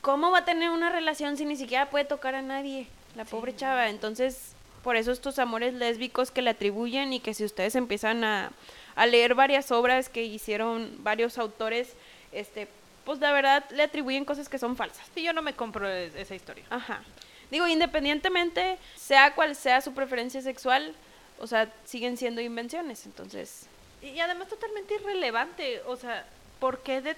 ¿cómo 0.00 0.30
va 0.30 0.38
a 0.38 0.44
tener 0.44 0.70
una 0.70 0.90
relación 0.90 1.36
si 1.36 1.44
ni 1.44 1.56
siquiera 1.56 1.90
puede 1.90 2.04
tocar 2.04 2.34
a 2.34 2.42
nadie? 2.42 2.86
La 3.16 3.24
pobre 3.24 3.54
chava. 3.54 3.88
Entonces, 3.88 4.52
por 4.82 4.96
eso 4.96 5.12
estos 5.12 5.38
amores 5.38 5.74
lésbicos 5.74 6.30
que 6.30 6.42
le 6.42 6.50
atribuyen 6.50 7.12
y 7.12 7.20
que 7.20 7.34
si 7.34 7.44
ustedes 7.44 7.74
empiezan 7.74 8.24
a, 8.24 8.52
a 8.94 9.06
leer 9.06 9.34
varias 9.34 9.70
obras 9.72 10.08
que 10.08 10.22
hicieron 10.24 10.96
varios 11.02 11.38
autores, 11.38 11.94
este, 12.32 12.68
pues 13.04 13.18
la 13.20 13.32
verdad 13.32 13.64
le 13.70 13.82
atribuyen 13.82 14.24
cosas 14.24 14.48
que 14.48 14.58
son 14.58 14.76
falsas. 14.76 15.06
Sí, 15.14 15.22
yo 15.22 15.32
no 15.32 15.42
me 15.42 15.54
compro 15.54 15.88
es- 15.88 16.14
esa 16.14 16.34
historia. 16.34 16.64
Ajá. 16.70 17.02
Digo, 17.50 17.66
independientemente, 17.66 18.78
sea 18.96 19.34
cual 19.34 19.56
sea 19.56 19.80
su 19.80 19.92
preferencia 19.92 20.40
sexual, 20.40 20.94
o 21.40 21.46
sea, 21.46 21.72
siguen 21.84 22.16
siendo 22.16 22.40
invenciones, 22.40 23.06
entonces... 23.06 23.66
Y, 24.02 24.08
y 24.10 24.20
además 24.20 24.48
totalmente 24.48 24.94
irrelevante. 24.94 25.82
O 25.86 25.96
sea, 25.96 26.24
¿por 26.60 26.78
qué 26.80 27.00
de 27.00 27.16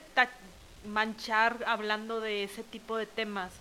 manchar 0.86 1.58
hablando 1.66 2.20
de 2.20 2.44
ese 2.44 2.62
tipo 2.62 2.96
de 2.96 3.06
temas? 3.06 3.52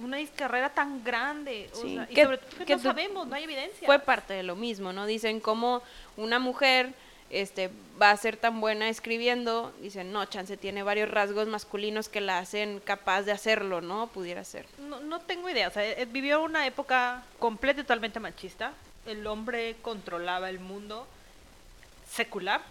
una 0.00 0.18
carrera 0.36 0.70
tan 0.70 1.02
grande. 1.02 1.68
o 1.72 1.76
sea, 1.82 2.06
y 2.08 2.14
que- 2.14 2.22
sobre 2.22 2.38
todo 2.38 2.58
que, 2.58 2.64
que 2.64 2.76
no 2.76 2.82
sabemos, 2.82 3.26
no 3.26 3.34
hay 3.34 3.42
evidencia. 3.42 3.84
fue 3.86 3.98
parte 3.98 4.32
de 4.34 4.44
lo 4.44 4.54
mismo, 4.54 4.92
¿no? 4.92 5.04
Dicen 5.04 5.40
cómo 5.40 5.82
una 6.16 6.38
mujer 6.38 6.92
este, 7.28 7.70
va 8.00 8.12
a 8.12 8.16
ser 8.16 8.36
tan 8.36 8.60
buena 8.60 8.88
escribiendo, 8.88 9.72
dicen, 9.80 10.12
no, 10.12 10.24
chance 10.26 10.56
tiene 10.56 10.84
varios 10.84 11.10
rasgos 11.10 11.48
masculinos 11.48 12.08
que 12.08 12.20
la 12.20 12.38
hacen 12.38 12.78
capaz 12.80 13.22
de 13.22 13.32
hacerlo, 13.32 13.80
¿no? 13.80 14.06
Pudiera 14.06 14.44
ser. 14.44 14.64
No, 14.78 15.00
no 15.00 15.18
tengo 15.20 15.48
idea, 15.50 15.66
o 15.66 15.70
sea, 15.72 15.84
eh, 15.84 16.04
vivió 16.06 16.40
una 16.40 16.66
época 16.68 17.24
completa 17.40 17.80
y 17.80 17.82
totalmente 17.84 18.20
machista. 18.20 18.72
El 19.06 19.26
hombre 19.26 19.74
controlaba 19.82 20.50
el 20.50 20.60
mundo 20.60 21.06
secular 22.08 22.62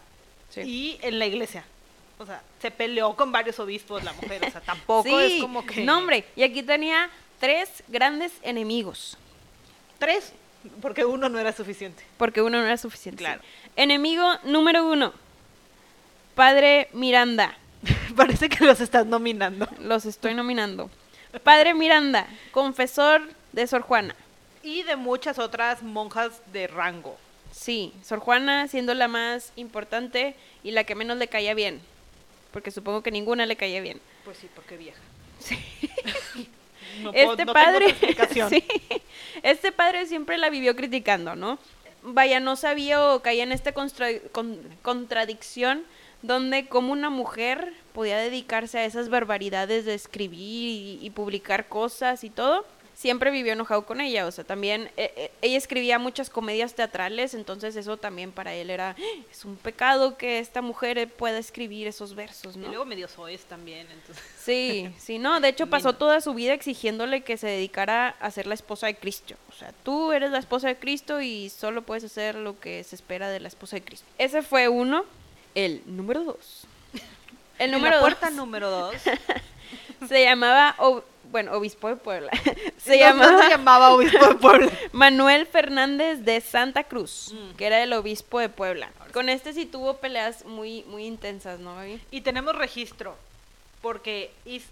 Sí. 0.52 0.62
y 0.62 1.00
en 1.02 1.20
la 1.20 1.26
iglesia. 1.26 1.64
O 2.20 2.26
sea, 2.26 2.42
se 2.62 2.70
peleó 2.70 3.16
con 3.16 3.32
varios 3.32 3.60
obispos 3.60 4.04
la 4.04 4.12
mujer, 4.14 4.44
o 4.46 4.52
sea, 4.52 4.60
tampoco 4.62 5.08
Sí, 5.08 5.36
es 5.38 5.42
como 5.42 5.66
que... 5.66 5.84
No, 5.86 5.98
hombre, 6.00 6.26
y 6.36 6.44
aquí 6.44 6.62
tenía 6.64 7.10
tres 7.40 7.84
grandes 7.88 8.34
enemigos, 8.44 9.18
Tres, 9.98 10.34
porque 10.82 11.06
uno 11.06 11.30
no 11.30 11.40
era 11.40 11.52
suficiente. 11.54 12.04
porque 12.18 12.42
uno 12.42 12.60
no 12.60 12.66
era 12.66 12.78
suficiente. 12.78 13.24
Claro. 13.24 13.42
sí. 13.42 13.70
Enemigo 13.78 14.26
número 14.44 14.86
uno, 14.86 15.14
Padre 16.36 16.90
Miranda. 16.94 17.58
Parece 18.16 18.50
que 18.50 18.66
los 18.66 18.82
estás 18.82 19.06
nominando. 19.06 19.68
Los 19.80 20.06
estoy 20.06 20.34
nominando. 20.34 20.90
Padre 21.44 21.74
Miranda, 21.74 22.28
confesor 22.52 23.22
de 23.54 23.68
Sor 23.68 23.82
Juana. 23.82 24.16
Y 24.64 24.84
de 24.84 24.96
muchas 24.96 25.40
otras 25.40 25.84
monjas 25.84 26.42
de 26.52 26.68
rango. 26.68 27.18
Sí, 27.52 27.94
Sor 28.04 28.20
Juana 28.20 28.68
siendo 28.68 28.94
la 28.94 29.08
más 29.08 29.54
importante 29.56 30.36
y 30.64 30.72
la 30.72 30.84
que 30.84 30.96
menos 30.96 31.18
le 31.18 31.28
caía 31.28 31.54
bien. 31.54 31.82
Porque 32.52 32.72
supongo 32.72 33.04
que 33.04 33.12
ninguna 33.12 33.46
le 33.46 33.56
caía 33.56 33.82
bien. 33.82 34.00
Pues 34.26 34.38
sí, 34.38 34.48
porque 34.56 34.78
vieja. 34.78 35.00
Sí. 35.40 35.58
No 37.04 37.14
puedo- 37.14 37.32
este 37.32 37.46
no 37.46 37.54
padre, 37.54 37.96
sí, 38.50 38.64
este 39.44 39.72
padre 39.72 40.06
siempre 40.08 40.38
la 40.38 40.50
vivió 40.50 40.76
criticando, 40.76 41.36
¿no? 41.36 41.60
Vaya, 42.02 42.40
no 42.40 42.56
sabía 42.56 43.14
o 43.14 43.22
caía 43.22 43.44
en 43.44 43.52
esta 43.52 43.74
con- 43.74 43.92
contradicción 44.82 45.84
donde 46.24 46.66
como 46.68 46.92
una 46.92 47.10
mujer 47.10 47.74
podía 47.94 48.18
dedicarse 48.18 48.80
a 48.80 48.86
esas 48.86 49.08
barbaridades 49.10 49.86
de 49.86 49.94
escribir 49.94 50.40
y, 50.42 51.00
y 51.02 51.10
publicar 51.12 51.68
cosas 51.70 52.24
y 52.24 52.30
todo. 52.30 52.66
Siempre 53.00 53.32
vivió 53.32 53.54
enojado 53.54 53.86
con 53.86 54.02
ella, 54.02 54.26
o 54.28 54.32
sea, 54.32 54.44
también 54.44 54.92
eh, 54.98 55.14
eh, 55.16 55.32
ella 55.42 55.58
escribía 55.58 55.98
muchas 56.00 56.30
comedias 56.30 56.74
teatrales, 56.74 57.34
entonces 57.34 57.78
eso 57.78 57.96
también 57.96 58.34
para 58.34 58.54
él 58.54 58.70
era, 58.70 58.90
"Ah, 59.00 59.02
es 59.32 59.46
un 59.46 59.56
pecado 59.56 60.18
que 60.18 60.40
esta 60.40 60.62
mujer 60.62 61.08
pueda 61.08 61.38
escribir 61.38 61.88
esos 61.88 62.14
versos, 62.14 62.58
Y 62.58 62.60
¿no? 62.60 62.68
luego 62.68 62.84
medio 62.84 63.08
soez 63.08 63.46
también, 63.46 63.88
entonces... 63.90 64.22
Sí, 64.44 64.94
sí, 65.00 65.18
no, 65.18 65.40
de 65.40 65.48
hecho 65.48 65.68
pasó 65.68 65.94
toda 65.94 66.20
su 66.20 66.34
vida 66.34 66.52
exigiéndole 66.52 67.22
que 67.22 67.38
se 67.38 67.48
dedicara 67.48 68.18
a 68.20 68.32
ser 68.32 68.48
la 68.48 68.54
esposa 68.56 68.88
de 68.88 68.96
Cristo. 68.96 69.36
O 69.48 69.54
sea, 69.54 69.72
tú 69.84 70.12
eres 70.12 70.32
la 70.32 70.40
esposa 70.40 70.68
de 70.68 70.76
Cristo 70.76 71.22
y 71.22 71.50
solo 71.50 71.84
puedes 71.84 72.04
hacer 72.04 72.36
lo 72.36 72.60
que 72.60 72.84
se 72.84 72.98
espera 72.98 73.30
de 73.30 73.40
la 73.40 73.48
esposa 73.48 73.78
de 73.78 73.82
Cristo. 73.84 74.06
Ese 74.18 74.42
fue 74.42 74.68
uno. 74.68 75.06
El 75.56 75.84
número 75.86 76.26
dos. 76.26 76.66
El 77.60 77.68
En 77.68 77.72
número 77.72 77.96
la 77.96 78.02
puerta 78.02 78.28
dos 78.28 78.36
número 78.36 78.70
dos. 78.70 78.94
se 80.10 80.22
llamaba, 80.24 80.76
bueno, 81.32 81.54
obispo 81.54 81.88
de 81.90 81.96
Puebla. 81.96 82.32
Se 82.78 82.98
No, 83.00 83.14
no 83.14 83.24
llamaba 83.24 83.44
se 83.44 83.50
llamaba 83.50 83.90
obispo 83.92 84.26
de 84.28 84.36
Puebla. 84.36 84.72
Manuel 84.92 85.46
Fernández 85.46 86.20
de 86.26 86.42
Santa 86.42 86.84
Cruz, 86.86 87.34
Mm. 87.34 87.56
que 87.56 87.66
era 87.68 87.82
el 87.84 87.94
obispo 87.94 88.40
de 88.40 88.50
Puebla. 88.50 88.90
Con 89.14 89.30
este 89.30 89.54
sí 89.54 89.66
tuvo 89.66 89.98
peleas 89.98 90.46
muy, 90.46 90.84
muy 90.86 91.06
intensas, 91.06 91.60
¿no? 91.60 91.76
Y 92.12 92.22
tenemos 92.22 92.56
registro, 92.56 93.16
porque 93.82 94.32
is- 94.46 94.68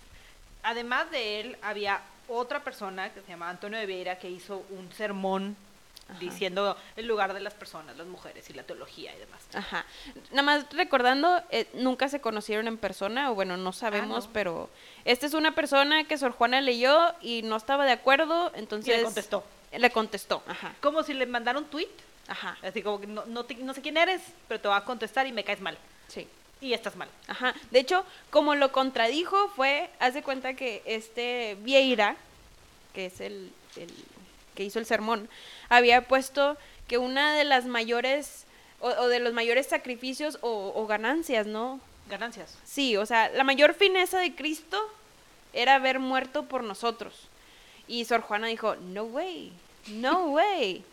además 0.64 1.10
de 1.12 1.40
él 1.40 1.58
había 1.62 2.02
otra 2.28 2.64
persona 2.64 3.14
que 3.14 3.22
se 3.22 3.28
llamaba 3.30 3.52
Antonio 3.52 3.80
de 3.80 3.86
Vieira 3.86 4.20
que 4.20 4.30
hizo 4.30 4.64
un 4.70 4.92
sermón 4.94 5.56
Ajá. 6.10 6.20
diciendo 6.20 6.78
el 6.96 7.06
lugar 7.06 7.34
de 7.34 7.40
las 7.42 7.54
personas, 7.54 7.98
las 7.98 8.08
mujeres 8.08 8.50
y 8.50 8.54
la 8.54 8.64
teología 8.64 9.14
y 9.16 9.20
demás. 9.20 9.42
Ajá. 9.54 9.86
Nada 10.32 10.44
más 10.44 10.66
recordando, 10.74 11.42
eh, 11.52 11.68
nunca 11.74 12.08
se 12.10 12.22
conocieron 12.22 12.68
en 12.68 12.78
persona, 12.78 13.30
o 13.32 13.36
bueno, 13.36 13.58
no 13.58 13.74
sabemos, 13.74 14.28
no. 14.28 14.34
pero 14.34 14.70
esta 15.06 15.26
es 15.26 15.34
una 15.34 15.54
persona 15.54 16.06
que 16.06 16.18
Sor 16.18 16.32
Juana 16.32 16.62
leyó 16.62 17.14
y 17.22 17.42
no 17.44 17.56
estaba 17.58 17.86
de 17.86 17.92
acuerdo, 17.92 18.52
entonces... 18.56 18.94
Y 18.94 18.98
le 18.98 19.04
contestó. 19.04 19.44
Le 19.74 19.90
contestó, 19.92 20.44
ajá, 20.48 20.74
Como 20.82 21.04
si 21.04 21.14
le 21.14 21.26
mandaron 21.26 21.66
un 21.66 21.70
tweet, 21.70 21.90
ajá, 22.30 22.58
así 22.64 22.82
como 22.82 23.02
que 23.02 23.08
no, 23.08 23.26
no, 23.26 23.44
te- 23.44 23.56
no 23.56 23.74
sé 23.74 23.82
quién 23.82 23.98
eres, 23.98 24.22
pero 24.48 24.62
te 24.62 24.68
voy 24.70 24.78
a 24.78 24.82
contestar 24.86 25.28
y 25.28 25.32
me 25.34 25.44
caes 25.44 25.60
mal. 25.62 25.78
sí. 26.08 26.28
Y 26.60 26.74
estás 26.74 26.96
mal. 26.96 27.08
Ajá. 27.28 27.54
De 27.70 27.78
hecho, 27.78 28.04
como 28.32 28.56
lo 28.56 28.72
contradijo 28.72 29.48
fue, 29.56 29.92
haz 30.00 30.16
de 30.16 30.24
cuenta 30.24 30.56
que 30.56 30.82
este 30.88 31.56
Vieira, 31.62 32.16
que 32.96 33.06
es 33.06 33.22
el, 33.22 33.52
el 33.76 33.94
que 34.56 34.64
hizo 34.64 34.80
el 34.80 34.88
sermón, 34.88 35.30
había 35.70 36.08
puesto 36.08 36.58
que 36.88 36.98
una 36.98 37.36
de 37.36 37.44
las 37.44 37.66
mayores, 37.66 38.46
o, 38.80 38.88
o 38.88 39.08
de 39.08 39.20
los 39.20 39.34
mayores 39.34 39.68
sacrificios 39.68 40.40
o, 40.42 40.72
o 40.76 40.88
ganancias, 40.88 41.48
¿no? 41.48 41.80
Ganancias. 42.10 42.58
Sí, 42.64 42.96
o 42.96 43.06
sea, 43.06 43.30
la 43.30 43.44
mayor 43.44 43.74
fineza 43.74 44.20
de 44.20 44.34
Cristo 44.34 44.80
era 45.54 45.76
haber 45.76 46.00
muerto 46.00 46.44
por 46.44 46.64
nosotros. 46.64 47.28
Y 47.88 48.06
Sor 48.06 48.22
Juana 48.22 48.48
dijo, 48.48 48.76
no 48.76 49.04
way, 49.04 49.52
no 49.88 50.26
way. 50.32 50.84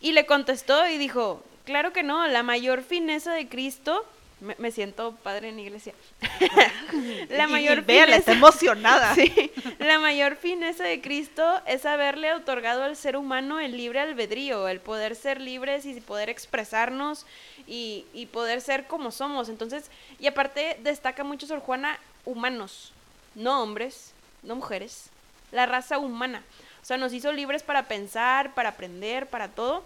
Y 0.00 0.12
le 0.12 0.26
contestó 0.26 0.86
y 0.86 0.98
dijo, 0.98 1.42
claro 1.64 1.92
que 1.92 2.02
no, 2.02 2.26
la 2.28 2.42
mayor 2.42 2.82
fineza 2.82 3.32
de 3.32 3.48
Cristo, 3.48 4.04
me, 4.40 4.54
me 4.58 4.70
siento 4.70 5.12
padre 5.22 5.48
en 5.48 5.58
iglesia. 5.58 5.94
la 7.30 7.44
Y- 7.44 7.50
mayor 7.50 7.78
y 7.78 7.80
véala, 7.82 8.16
está 8.16 8.32
emocionada. 8.32 9.14
Sí, 9.14 9.50
la 9.78 9.98
mayor 9.98 10.36
fineza 10.36 10.84
de 10.84 11.00
Cristo 11.00 11.60
es 11.66 11.84
haberle 11.86 12.32
otorgado 12.34 12.84
al 12.84 12.96
ser 12.96 13.16
humano 13.16 13.60
el 13.60 13.76
libre 13.76 14.00
albedrío, 14.00 14.68
el 14.68 14.80
poder 14.80 15.16
ser 15.16 15.40
libres 15.40 15.84
y 15.86 16.00
poder 16.00 16.28
expresarnos 16.30 17.26
y, 17.66 18.04
y 18.12 18.26
poder 18.26 18.60
ser 18.60 18.86
como 18.86 19.10
somos. 19.10 19.48
Entonces, 19.48 19.90
y 20.18 20.26
aparte 20.26 20.78
destaca 20.82 21.24
mucho 21.24 21.46
Sor 21.46 21.60
Juana 21.60 21.98
humanos, 22.24 22.92
no 23.34 23.62
hombres, 23.62 24.12
no 24.42 24.54
mujeres, 24.56 25.06
la 25.52 25.66
raza 25.66 25.98
humana. 25.98 26.42
O 26.82 26.84
sea, 26.84 26.96
nos 26.96 27.12
hizo 27.12 27.32
libres 27.32 27.62
para 27.62 27.84
pensar, 27.84 28.54
para 28.54 28.70
aprender, 28.70 29.26
para 29.26 29.48
todo. 29.48 29.84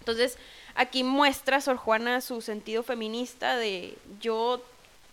Entonces, 0.00 0.36
aquí 0.74 1.04
muestra 1.04 1.60
Sor 1.60 1.76
Juana 1.76 2.20
su 2.20 2.40
sentido 2.40 2.82
feminista 2.82 3.56
de 3.56 3.96
yo 4.20 4.62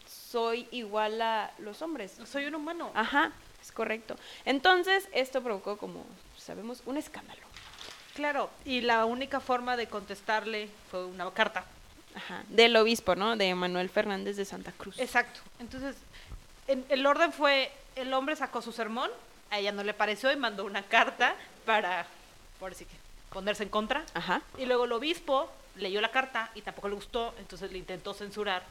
soy 0.08 0.68
igual 0.72 1.22
a 1.22 1.52
los 1.60 1.82
hombres. 1.82 2.16
Soy 2.26 2.46
un 2.46 2.56
humano. 2.56 2.92
Ajá, 2.94 3.32
es 3.62 3.72
correcto. 3.72 4.16
Entonces, 4.46 5.08
esto 5.12 5.42
provocó, 5.42 5.78
como 5.78 6.06
sabemos, 6.38 6.82
un 6.86 6.98
escándalo. 6.98 7.42
Claro, 8.16 8.50
y 8.66 8.82
la 8.82 9.06
única 9.06 9.40
forma 9.40 9.78
de 9.78 9.88
contestarle 9.88 10.70
fue 10.92 11.06
una 11.06 11.30
carta. 11.32 11.64
Ajá, 12.16 12.44
del 12.50 12.76
obispo, 12.76 13.16
¿no? 13.16 13.36
De 13.38 13.54
Manuel 13.56 13.90
Fernández 13.90 14.36
de 14.36 14.44
Santa 14.46 14.72
Cruz. 14.72 15.00
Exacto. 15.00 15.40
Entonces, 15.60 15.96
en- 16.68 16.86
el 16.90 17.06
orden 17.06 17.32
fue, 17.32 17.72
el 17.96 18.14
hombre 18.14 18.36
sacó 18.36 18.62
su 18.62 18.72
sermón, 18.72 19.10
a 19.52 19.60
ella 19.60 19.72
no 19.72 19.84
le 19.84 19.94
pareció 19.94 20.32
y 20.32 20.36
mandó 20.36 20.66
una 20.66 20.84
carta 20.84 21.36
para, 21.66 22.06
por 22.60 22.72
así 22.72 22.86
que, 22.86 22.96
ponerse 23.32 23.64
en 23.64 23.70
contra. 23.70 24.04
Ajá. 24.14 24.42
Y 24.58 24.66
luego 24.66 24.86
el 24.86 24.92
obispo 24.92 25.50
leyó 25.76 26.02
la 26.02 26.12
carta 26.12 26.52
y 26.56 26.62
tampoco 26.62 26.90
le 26.90 26.96
gustó, 26.96 27.34
entonces 27.40 27.72
le 27.72 27.78
intentó 27.78 28.14
censurar. 28.14 28.64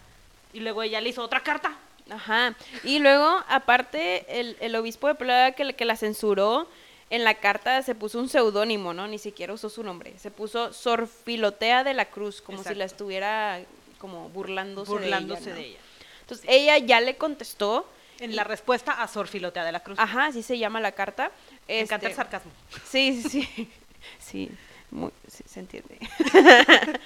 Y 0.53 0.61
luego 0.61 0.83
ella 0.83 1.01
le 1.01 1.11
hizo 1.11 1.23
otra 1.23 1.43
carta. 1.43 1.77
Ajá. 2.11 2.55
Y 2.85 2.99
luego, 3.01 3.43
aparte, 3.49 4.41
el, 4.41 4.57
el 4.61 4.75
obispo 4.77 5.09
de 5.09 5.15
Puebla 5.15 5.53
que, 5.53 5.75
que 5.75 5.85
la 5.85 5.97
censuró, 5.97 6.67
en 7.11 7.25
la 7.25 7.35
carta 7.35 7.83
se 7.83 7.95
puso 7.95 8.19
un 8.19 8.29
seudónimo, 8.29 8.93
¿no? 8.95 9.07
Ni 9.09 9.19
siquiera 9.19 9.53
usó 9.53 9.69
su 9.71 9.83
nombre. 9.83 10.19
Se 10.19 10.31
puso 10.31 10.73
Sor 10.73 11.07
Filotea 11.07 11.85
de 11.85 11.95
la 11.95 12.07
Cruz, 12.07 12.41
como 12.43 12.59
si 12.59 12.63
Exacto. 12.63 12.79
la 12.79 12.85
estuviera 12.85 13.61
como 13.99 14.29
burlándose, 14.31 14.91
burlándose 14.93 15.45
de 15.45 15.51
ella. 15.53 15.57
de 15.61 15.67
ella. 15.69 15.79
Entonces, 16.21 16.47
ella 16.49 16.79
ya 16.79 17.01
le 17.01 17.17
contestó. 17.17 17.87
En 18.21 18.33
y- 18.33 18.35
la 18.35 18.43
respuesta 18.45 19.01
a 19.01 19.07
Sor 19.09 19.29
Filotea 19.29 19.65
de 19.65 19.73
la 19.73 19.81
Cruz. 19.81 19.99
Ajá, 19.99 20.27
así 20.27 20.43
se 20.43 20.59
llama 20.59 20.81
la 20.81 20.93
carta. 20.93 21.31
Me 21.69 21.81
encanta 21.81 22.07
Este, 22.07 22.07
el 22.09 22.15
sarcasmo. 22.17 22.51
Sí, 22.85 23.23
sí, 23.23 23.43
sí. 23.55 23.71
Sí, 24.19 24.51
muy, 24.91 25.11
sí, 25.27 25.45
se 25.47 25.61
entiende. 25.61 25.99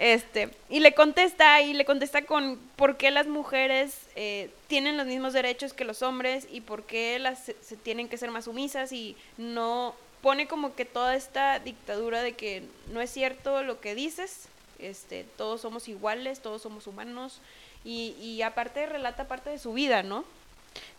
este, 0.00 0.50
y 0.70 0.80
le 0.80 0.94
contesta, 0.94 1.60
y 1.60 1.74
le 1.74 1.84
contesta 1.84 2.22
con 2.22 2.58
por 2.76 2.96
qué 2.96 3.10
las 3.10 3.26
mujeres 3.26 4.08
eh, 4.16 4.50
tienen 4.68 4.96
los 4.96 5.06
mismos 5.06 5.32
derechos 5.32 5.72
que 5.72 5.84
los 5.84 6.02
hombres 6.02 6.46
y 6.50 6.62
por 6.62 6.84
qué 6.84 7.18
las 7.18 7.52
se, 7.60 7.76
tienen 7.76 8.08
que 8.08 8.16
ser 8.16 8.30
más 8.30 8.44
sumisas 8.44 8.92
y 8.92 9.16
no 9.36 9.94
pone 10.22 10.48
como 10.48 10.74
que 10.74 10.84
toda 10.84 11.14
esta 11.14 11.58
dictadura 11.58 12.22
de 12.22 12.32
que 12.32 12.62
no 12.92 13.00
es 13.00 13.10
cierto 13.10 13.62
lo 13.62 13.80
que 13.80 13.94
dices, 13.94 14.48
este, 14.78 15.24
todos 15.36 15.60
somos 15.60 15.88
iguales, 15.88 16.40
todos 16.40 16.62
somos 16.62 16.86
humanos 16.86 17.40
y, 17.84 18.14
y 18.20 18.42
aparte 18.42 18.86
relata 18.86 19.28
parte 19.28 19.50
de 19.50 19.58
su 19.58 19.74
vida, 19.74 20.02
¿no? 20.02 20.24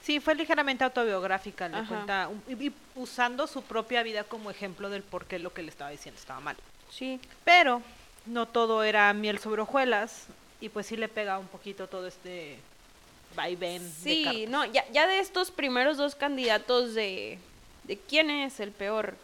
Sí, 0.02 0.20
fue 0.20 0.36
ligeramente 0.36 0.84
autobiográfica, 0.84 1.68
le 1.68 1.78
Ajá. 1.78 1.88
cuenta, 1.88 2.30
y, 2.48 2.68
y 2.68 2.74
usando 2.96 3.46
su 3.48 3.62
propia 3.63 4.04
vida 4.04 4.24
como 4.24 4.50
ejemplo 4.52 4.90
del 4.90 5.04
por 5.04 5.26
qué 5.26 5.40
lo 5.40 5.54
que 5.54 5.63
le 5.63 5.70
estaba 5.70 5.90
diciendo 5.90 6.20
estaba 6.20 6.40
mal. 6.40 6.56
Sí. 6.90 7.20
Pero 7.44 7.82
no 8.26 8.48
todo 8.48 8.84
era 8.84 9.12
miel 9.13 9.40
sobre 9.40 9.62
hojuelas, 9.62 10.28
y 10.62 10.70
pues 10.70 10.86
sí 10.88 10.98
le 10.98 11.08
pega 11.08 11.38
un 11.40 11.48
poquito 11.48 11.88
todo 11.88 12.08
este 12.08 12.58
vaivén 13.36 13.84
de 13.84 13.90
Sí, 13.90 14.24
cartas. 14.24 14.50
no, 14.50 14.66
ya, 14.66 14.86
ya 14.92 15.06
de 15.08 15.20
estos 15.20 15.52
primeros 15.52 15.98
dos 15.98 16.16
candidatos 16.16 16.94
de, 16.96 17.38
de 17.84 17.98
quién 17.98 18.30
es 18.30 18.60
el 18.60 18.72
peor 18.72 19.16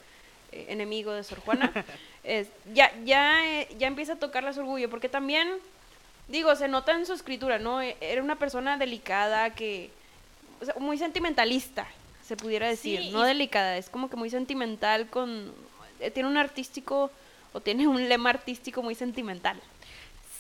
eh, 0.52 0.66
enemigo 0.70 1.14
de 1.14 1.24
Sor 1.24 1.40
Juana, 1.40 1.72
es, 2.24 2.48
ya, 2.74 2.92
ya, 3.06 3.46
eh, 3.62 3.68
ya 3.78 3.88
empieza 3.88 4.14
a 4.14 4.18
tocarle 4.18 4.54
su 4.54 4.60
orgullo, 4.60 4.90
porque 4.90 5.10
también, 5.10 5.50
digo, 6.28 6.56
se 6.56 6.68
nota 6.68 6.92
en 6.92 7.06
su 7.06 7.14
escritura, 7.14 7.58
¿no? 7.58 7.82
E- 7.82 7.98
Era 8.02 8.22
una 8.22 8.36
persona 8.38 8.78
delicada 8.78 9.56
que, 9.56 9.90
o 10.64 10.66
sea, 10.66 10.76
muy 10.80 10.98
sentimentalista, 10.98 11.88
se 12.28 12.36
pudiera 12.38 12.68
decir, 12.68 13.02
Sí, 13.02 13.10
no 13.12 13.24
y- 13.24 13.28
delicada, 13.28 13.78
es 13.78 13.90
como 13.90 14.10
que 14.10 14.16
muy 14.16 14.30
sentimental 14.30 15.08
con, 15.10 15.52
eh, 16.00 16.10
tiene 16.12 16.30
un 16.30 16.38
artístico, 16.38 17.12
o 17.54 17.60
tiene 17.62 17.88
un 17.88 18.10
lema 18.10 18.30
artístico 18.32 18.82
muy 18.82 18.96
sentimental. 18.96 19.60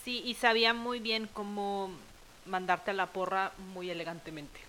Sí, 0.03 0.21
y 0.25 0.33
sabía 0.33 0.73
muy 0.73 0.99
bien 0.99 1.29
cómo 1.33 1.89
mandarte 2.45 2.91
a 2.91 2.93
la 2.93 3.07
porra 3.07 3.51
muy 3.73 3.89
elegantemente. 3.89 4.59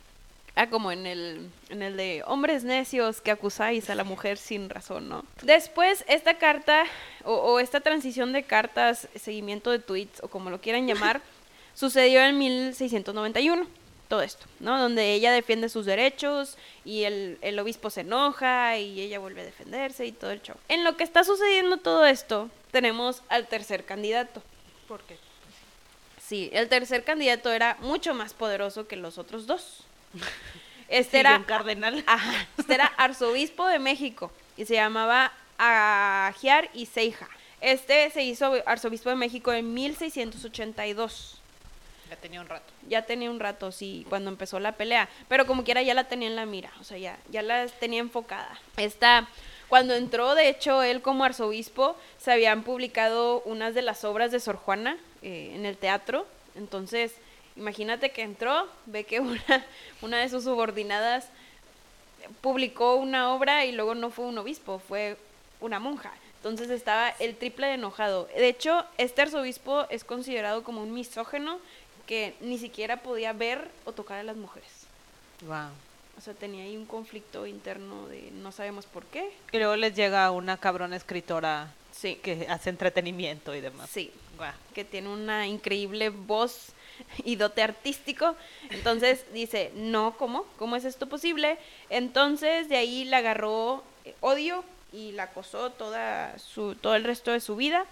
Ah, 0.57 0.69
como 0.69 0.93
en 0.93 1.07
el, 1.07 1.51
en 1.71 1.83
el 1.83 1.97
de 1.97 2.23
hombres 2.27 2.63
necios 2.63 3.21
que 3.21 3.33
acusáis 3.33 3.91
a 3.91 3.97
la 3.97 4.05
mujer 4.05 4.39
sin 4.39 4.69
razón, 4.71 5.09
¿no? 5.09 5.25
Después, 5.43 6.05
esta 6.07 6.39
carta, 6.39 6.85
o, 7.25 7.33
o 7.35 7.59
esta 7.59 7.81
transición 7.81 8.33
de 8.33 8.45
cartas, 8.45 9.09
seguimiento 9.21 9.73
de 9.73 9.81
tweets, 9.81 10.23
o 10.23 10.29
como 10.29 10.51
lo 10.51 10.61
quieran 10.61 10.87
llamar, 10.87 11.21
sucedió 11.75 12.21
en 12.23 12.39
1691. 12.39 13.67
Todo 14.09 14.23
esto, 14.23 14.47
¿no? 14.61 14.81
Donde 14.81 15.15
ella 15.15 15.33
defiende 15.33 15.69
sus 15.69 15.87
derechos 15.87 16.57
y 16.85 17.05
el, 17.05 17.39
el 17.41 17.59
obispo 17.59 17.91
se 17.91 18.03
enoja 18.03 18.77
y 18.79 19.01
ella 19.01 19.19
vuelve 19.19 19.41
a 19.41 19.45
defenderse 19.45 20.05
y 20.05 20.13
todo 20.13 20.31
el 20.31 20.43
show. 20.43 20.57
En 20.69 20.85
lo 20.85 20.97
que 20.97 21.05
está 21.05 21.25
sucediendo 21.25 21.79
todo 21.79 22.05
esto, 22.05 22.51
tenemos 22.71 23.23
al 23.29 23.47
tercer 23.47 23.85
candidato. 23.85 24.43
Porque 24.87 25.17
Sí, 26.27 26.49
el 26.53 26.69
tercer 26.69 27.05
candidato 27.05 27.53
era 27.53 27.77
mucho 27.81 28.15
más 28.15 28.33
poderoso 28.33 28.89
que 28.89 28.97
los 28.97 29.19
otros 29.19 29.47
dos. 29.47 29.85
Este 30.87 31.19
era, 31.19 31.39
un 31.39 31.45
cardenal. 31.45 32.05
ajá, 32.07 32.47
este 32.59 32.75
era 32.75 32.85
arzobispo 32.85 33.67
de 33.67 33.79
México 33.79 34.31
y 34.55 34.67
se 34.67 34.75
llamaba 34.75 35.33
Agiar 35.57 36.69
y 36.75 36.85
Ceija. 36.85 37.27
Este 37.63 38.11
se 38.11 38.23
hizo 38.23 38.53
arzobispo 38.67 39.09
de 39.09 39.17
México 39.17 39.51
en 39.55 39.73
1682. 39.73 41.41
Tenía 42.25 42.41
un 42.41 42.49
rato. 42.49 42.73
Ya 42.89 43.03
tenía 43.03 43.31
un 43.31 43.39
rato, 43.39 43.71
sí, 43.71 44.07
cuando 44.09 44.31
empezó 44.31 44.59
la 44.59 44.73
pelea. 44.73 45.11
Pero 45.29 45.45
como 45.45 45.63
quiera 45.63 45.83
ya 45.83 45.93
la 45.93 46.05
tenía 46.05 46.27
en 46.27 46.37
la 46.37 46.47
mira, 46.47 46.73
o 46.81 46.83
sea, 46.83 46.97
ya, 46.97 47.19
ya 47.31 47.43
la 47.43 47.67
tenía 47.67 48.01
enfocada. 48.01 48.59
Esta, 48.79 49.29
cuando 49.69 49.93
entró, 49.93 50.35
de 50.35 50.49
hecho, 50.49 50.83
él 50.83 51.03
como 51.03 51.25
arzobispo, 51.25 51.99
se 52.17 52.33
habían 52.33 52.63
publicado 52.63 53.43
unas 53.43 53.75
de 53.75 53.83
las 53.83 54.05
obras 54.05 54.33
de 54.33 54.41
Sor 54.41 54.57
Juana 54.57 54.97
eh, 55.21 55.53
en 55.55 55.67
el 55.67 55.77
teatro. 55.77 56.27
Entonces, 56.55 57.13
imagínate 57.57 58.11
que 58.11 58.23
entró, 58.23 58.69
ve 58.87 59.05
que 59.05 59.21
una, 59.21 59.67
una 60.01 60.17
de 60.17 60.31
sus 60.31 60.45
subordinadas 60.45 61.29
publicó 62.41 62.95
una 62.95 63.35
obra 63.35 63.67
y 63.67 63.73
luego 63.73 63.95
no 63.95 64.09
fue 64.09 64.25
un 64.25 64.39
obispo, 64.39 64.79
fue 64.79 65.19
una 65.61 65.79
monja. 65.79 66.15
Entonces 66.45 66.69
estaba 66.69 67.09
el 67.21 67.37
triple 67.37 67.69
de 67.69 67.75
enojado. 67.75 68.29
De 68.35 68.49
hecho, 68.49 68.85
este 68.99 69.23
arzobispo 69.23 69.87
es 69.89 70.05
considerado 70.05 70.63
como 70.63 70.83
un 70.83 70.93
misógeno 70.93 71.59
que 72.07 72.35
ni 72.41 72.59
siquiera 72.59 72.99
podía 72.99 73.33
ver 73.33 73.71
o 73.85 73.93
tocar 73.93 74.19
a 74.19 74.23
las 74.23 74.37
mujeres. 74.37 74.69
Wow. 75.43 75.69
O 76.17 76.21
sea, 76.21 76.33
tenía 76.35 76.65
ahí 76.65 76.77
un 76.77 76.87
conflicto 76.87 77.47
interno 77.47 78.07
de 78.07 78.31
no 78.33 78.53
sabemos 78.53 78.87
por 78.87 79.05
qué. 79.07 79.31
Y 79.53 79.59
luego 79.59 79.75
les 79.77 79.95
llega 79.95 80.31
una 80.31 80.57
cabrona 80.59 80.97
escritora 80.97 81.73
Sí, 81.93 82.17
que 82.17 82.47
hace 82.49 82.71
entretenimiento 82.71 83.55
y 83.55 83.61
demás. 83.61 83.89
sí, 83.91 84.11
Guau. 84.37 84.53
que 84.75 84.85
tiene 84.85 85.09
una 85.09 85.47
increíble 85.47 86.11
voz 86.11 86.69
y 87.25 87.37
dote 87.37 87.63
artístico. 87.63 88.37
Entonces 88.71 89.25
dice, 89.33 89.71
no, 89.75 90.17
¿cómo? 90.17 90.45
¿Cómo 90.59 90.75
es 90.77 90.85
esto 90.85 91.09
posible? 91.09 91.57
Entonces 91.91 92.69
de 92.69 92.77
ahí 92.77 93.05
le 93.05 93.17
agarró 93.17 93.83
eh, 94.05 94.15
odio 94.21 94.65
y 94.93 95.13
la 95.13 95.25
acosó 95.25 95.71
toda 95.71 96.37
su, 96.39 96.75
todo 96.77 96.95
el 96.97 97.05
resto 97.05 97.31
de 97.33 97.41
su 97.41 97.57
vida. 97.57 97.87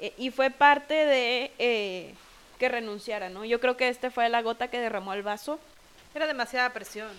eh, 0.00 0.12
y 0.18 0.30
fue 0.30 0.50
parte 0.50 0.94
de 0.94 1.50
eh, 1.58 2.14
que 2.58 2.68
renunciara, 2.68 3.28
¿no? 3.28 3.44
Yo 3.44 3.60
creo 3.60 3.76
que 3.76 3.88
este 3.88 4.10
fue 4.10 4.28
la 4.28 4.42
gota 4.42 4.68
que 4.68 4.80
derramó 4.80 5.12
el 5.14 5.22
vaso. 5.22 5.58
Era 6.14 6.26
demasiada 6.26 6.72
presión. 6.72 7.10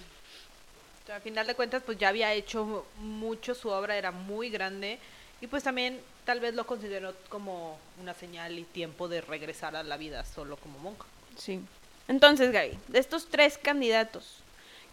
O 1.03 1.07
sea, 1.07 1.17
a 1.17 1.19
final 1.19 1.47
de 1.47 1.55
cuentas, 1.55 1.83
pues 1.85 1.97
ya 1.97 2.09
había 2.09 2.33
hecho 2.33 2.85
mucho, 2.99 3.55
su 3.55 3.69
obra 3.69 3.95
era 3.95 4.11
muy 4.11 4.49
grande 4.49 4.99
y 5.39 5.47
pues 5.47 5.63
también 5.63 6.01
tal 6.25 6.39
vez 6.39 6.55
lo 6.55 6.65
consideró 6.65 7.13
como 7.29 7.77
una 8.01 8.13
señal 8.13 8.57
y 8.57 8.63
tiempo 8.63 9.07
de 9.07 9.21
regresar 9.21 9.75
a 9.75 9.83
la 9.83 9.97
vida 9.97 10.25
solo 10.25 10.57
como 10.57 10.79
monja. 10.79 11.05
Sí. 11.37 11.61
Entonces, 12.07 12.51
Gaby, 12.51 12.77
de 12.87 12.99
estos 12.99 13.27
tres 13.27 13.57
candidatos, 13.57 14.37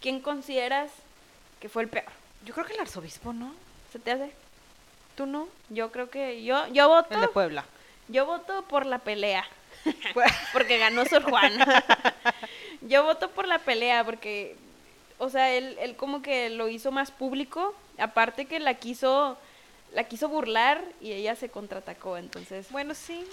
¿quién 0.00 0.20
consideras 0.20 0.90
que 1.60 1.68
fue 1.68 1.82
el 1.82 1.88
peor? 1.88 2.04
Yo 2.44 2.52
creo 2.54 2.66
que 2.66 2.74
el 2.74 2.80
arzobispo, 2.80 3.32
¿no? 3.32 3.54
¿Se 3.92 3.98
te 3.98 4.10
hace? 4.10 4.32
¿Tú 5.16 5.26
no? 5.26 5.48
Yo 5.70 5.90
creo 5.92 6.10
que 6.10 6.44
yo, 6.44 6.66
yo 6.68 6.88
voto. 6.88 7.14
El 7.14 7.20
de 7.22 7.28
Puebla. 7.28 7.64
Yo 8.08 8.26
voto 8.26 8.64
por 8.68 8.84
la 8.84 8.98
pelea. 8.98 9.44
porque 10.52 10.78
ganó 10.78 11.04
Sor 11.06 11.22
Juana. 11.22 11.84
Yo 12.82 13.04
voto 13.04 13.30
por 13.30 13.46
la 13.48 13.58
pelea 13.58 14.04
porque, 14.04 14.56
o 15.18 15.28
sea, 15.30 15.52
él, 15.54 15.76
él 15.80 15.96
como 15.96 16.22
que 16.22 16.50
lo 16.50 16.68
hizo 16.68 16.90
más 16.90 17.10
público. 17.10 17.74
Aparte 17.98 18.46
que 18.46 18.58
la 18.60 18.74
quiso, 18.74 19.38
la 19.92 20.04
quiso 20.04 20.28
burlar 20.28 20.82
y 21.00 21.12
ella 21.12 21.36
se 21.36 21.48
contraatacó. 21.48 22.16
Entonces, 22.18 22.70
Bueno, 22.70 22.94
sí. 22.94 23.24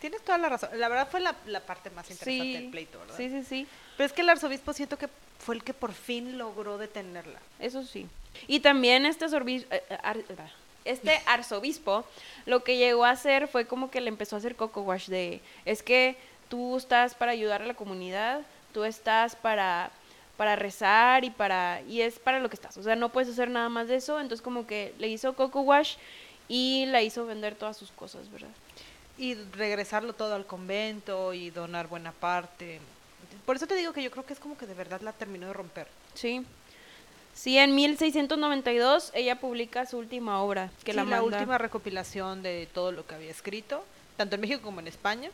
Tienes 0.00 0.22
toda 0.22 0.36
la 0.36 0.50
razón. 0.50 0.68
La 0.74 0.88
verdad 0.88 1.08
fue 1.10 1.20
la, 1.20 1.34
la 1.46 1.60
parte 1.60 1.88
más 1.90 2.10
interesante 2.10 2.42
sí, 2.42 2.52
del 2.52 2.70
pleito, 2.70 2.98
¿verdad? 2.98 3.16
sí, 3.16 3.30
sí, 3.30 3.42
sí. 3.42 3.66
Pero 3.96 4.06
es 4.06 4.12
que 4.12 4.20
el 4.20 4.28
arzobispo 4.28 4.72
siento 4.74 4.98
que 4.98 5.08
fue 5.38 5.54
el 5.54 5.64
que 5.64 5.72
por 5.72 5.94
fin 5.94 6.36
logró 6.36 6.76
detenerla. 6.76 7.38
Eso 7.58 7.82
sí. 7.84 8.06
Y 8.46 8.60
también 8.60 9.06
este, 9.06 9.26
sorbi- 9.28 9.64
eh, 9.70 9.82
eh, 9.88 9.98
ah, 10.02 10.14
este 10.84 11.20
arzobispo 11.26 12.04
lo 12.46 12.62
que 12.62 12.76
llegó 12.76 13.04
a 13.04 13.10
hacer 13.10 13.48
fue 13.48 13.66
como 13.66 13.90
que 13.90 14.00
le 14.00 14.08
empezó 14.08 14.36
a 14.36 14.38
hacer 14.38 14.56
coco 14.56 14.82
wash 14.82 15.08
de, 15.08 15.40
es 15.64 15.82
que 15.82 16.16
tú 16.48 16.76
estás 16.76 17.14
para 17.14 17.32
ayudar 17.32 17.62
a 17.62 17.66
la 17.66 17.74
comunidad, 17.74 18.42
tú 18.72 18.84
estás 18.84 19.36
para 19.36 19.90
para 20.36 20.56
rezar 20.56 21.24
y 21.24 21.30
para 21.30 21.80
y 21.82 22.00
es 22.00 22.18
para 22.18 22.40
lo 22.40 22.48
que 22.48 22.56
estás, 22.56 22.76
o 22.76 22.82
sea, 22.82 22.96
no 22.96 23.10
puedes 23.10 23.30
hacer 23.30 23.48
nada 23.48 23.68
más 23.68 23.88
de 23.88 23.96
eso, 23.96 24.20
entonces 24.20 24.42
como 24.42 24.66
que 24.66 24.92
le 24.98 25.08
hizo 25.08 25.34
coco 25.34 25.60
wash 25.60 25.96
y 26.48 26.86
la 26.86 27.02
hizo 27.02 27.24
vender 27.24 27.54
todas 27.54 27.76
sus 27.76 27.90
cosas, 27.90 28.30
¿verdad? 28.30 28.48
Y 29.16 29.34
regresarlo 29.34 30.12
todo 30.12 30.34
al 30.34 30.44
convento 30.44 31.32
y 31.32 31.50
donar 31.50 31.86
buena 31.86 32.12
parte. 32.12 32.80
Por 33.46 33.56
eso 33.56 33.66
te 33.66 33.76
digo 33.76 33.92
que 33.92 34.02
yo 34.02 34.10
creo 34.10 34.26
que 34.26 34.32
es 34.32 34.40
como 34.40 34.58
que 34.58 34.66
de 34.66 34.74
verdad 34.74 35.00
la 35.02 35.12
terminó 35.12 35.46
de 35.46 35.52
romper. 35.52 35.86
Sí. 36.14 36.44
Sí, 37.34 37.58
en 37.58 37.74
1692 37.74 39.10
ella 39.14 39.40
publica 39.40 39.86
su 39.86 39.98
última 39.98 40.40
obra, 40.42 40.70
que 40.84 40.92
Sí, 40.92 40.96
la, 40.96 41.04
la, 41.04 41.20
manda- 41.20 41.22
última 41.38 41.58
recopilación 41.58 42.42
de 42.42 42.68
todo 42.72 42.92
lo 42.92 43.06
que 43.06 43.14
había 43.16 43.30
escrito, 43.30 43.84
tanto 44.16 44.36
en 44.36 44.40
México 44.40 44.60
como 44.62 44.80
en 44.80 44.86
España. 44.88 45.30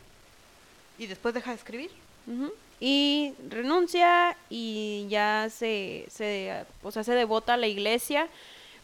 Y 0.97 1.07
después 1.07 1.33
deja 1.33 1.51
de 1.51 1.57
escribir. 1.57 1.91
Ujú. 2.27 2.51
Y 2.79 3.33
renuncia 3.49 4.35
y 4.49 5.05
ya 5.09 5.47
se, 5.51 6.05
se, 6.09 6.65
o 6.83 6.91
sea, 6.91 7.03
se 7.03 7.13
devota 7.13 7.53
a 7.53 7.57
la 7.57 7.67
iglesia, 7.67 8.27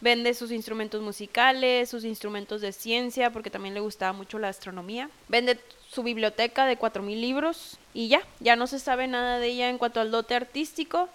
vende 0.01 0.35
sus 0.35 0.51
instrumentos 0.51 1.01
musicales, 1.01 1.89
sus 1.89 2.05
instrumentos 2.05 2.61
de 2.61 2.71
ciencia, 2.71 3.31
porque 3.31 3.49
también 3.49 3.73
le 3.73 3.79
gustaba 3.79 4.13
mucho 4.13 4.37
la 4.37 4.49
astronomía, 4.49 5.09
vende 5.27 5.59
su 5.89 6.03
biblioteca 6.03 6.65
de 6.67 6.77
4.000 6.77 7.19
libros 7.19 7.77
y 7.95 8.07
ya, 8.07 8.21
ya 8.39 8.55
no 8.55 8.67
se 8.67 8.77
sabe 8.79 9.07
nada 9.07 9.39
de 9.39 9.47
ella 9.47 9.69
en 9.69 9.79
cuanto 9.79 9.99
al 9.99 10.11
dote 10.11 10.35
artístico, 10.35 11.09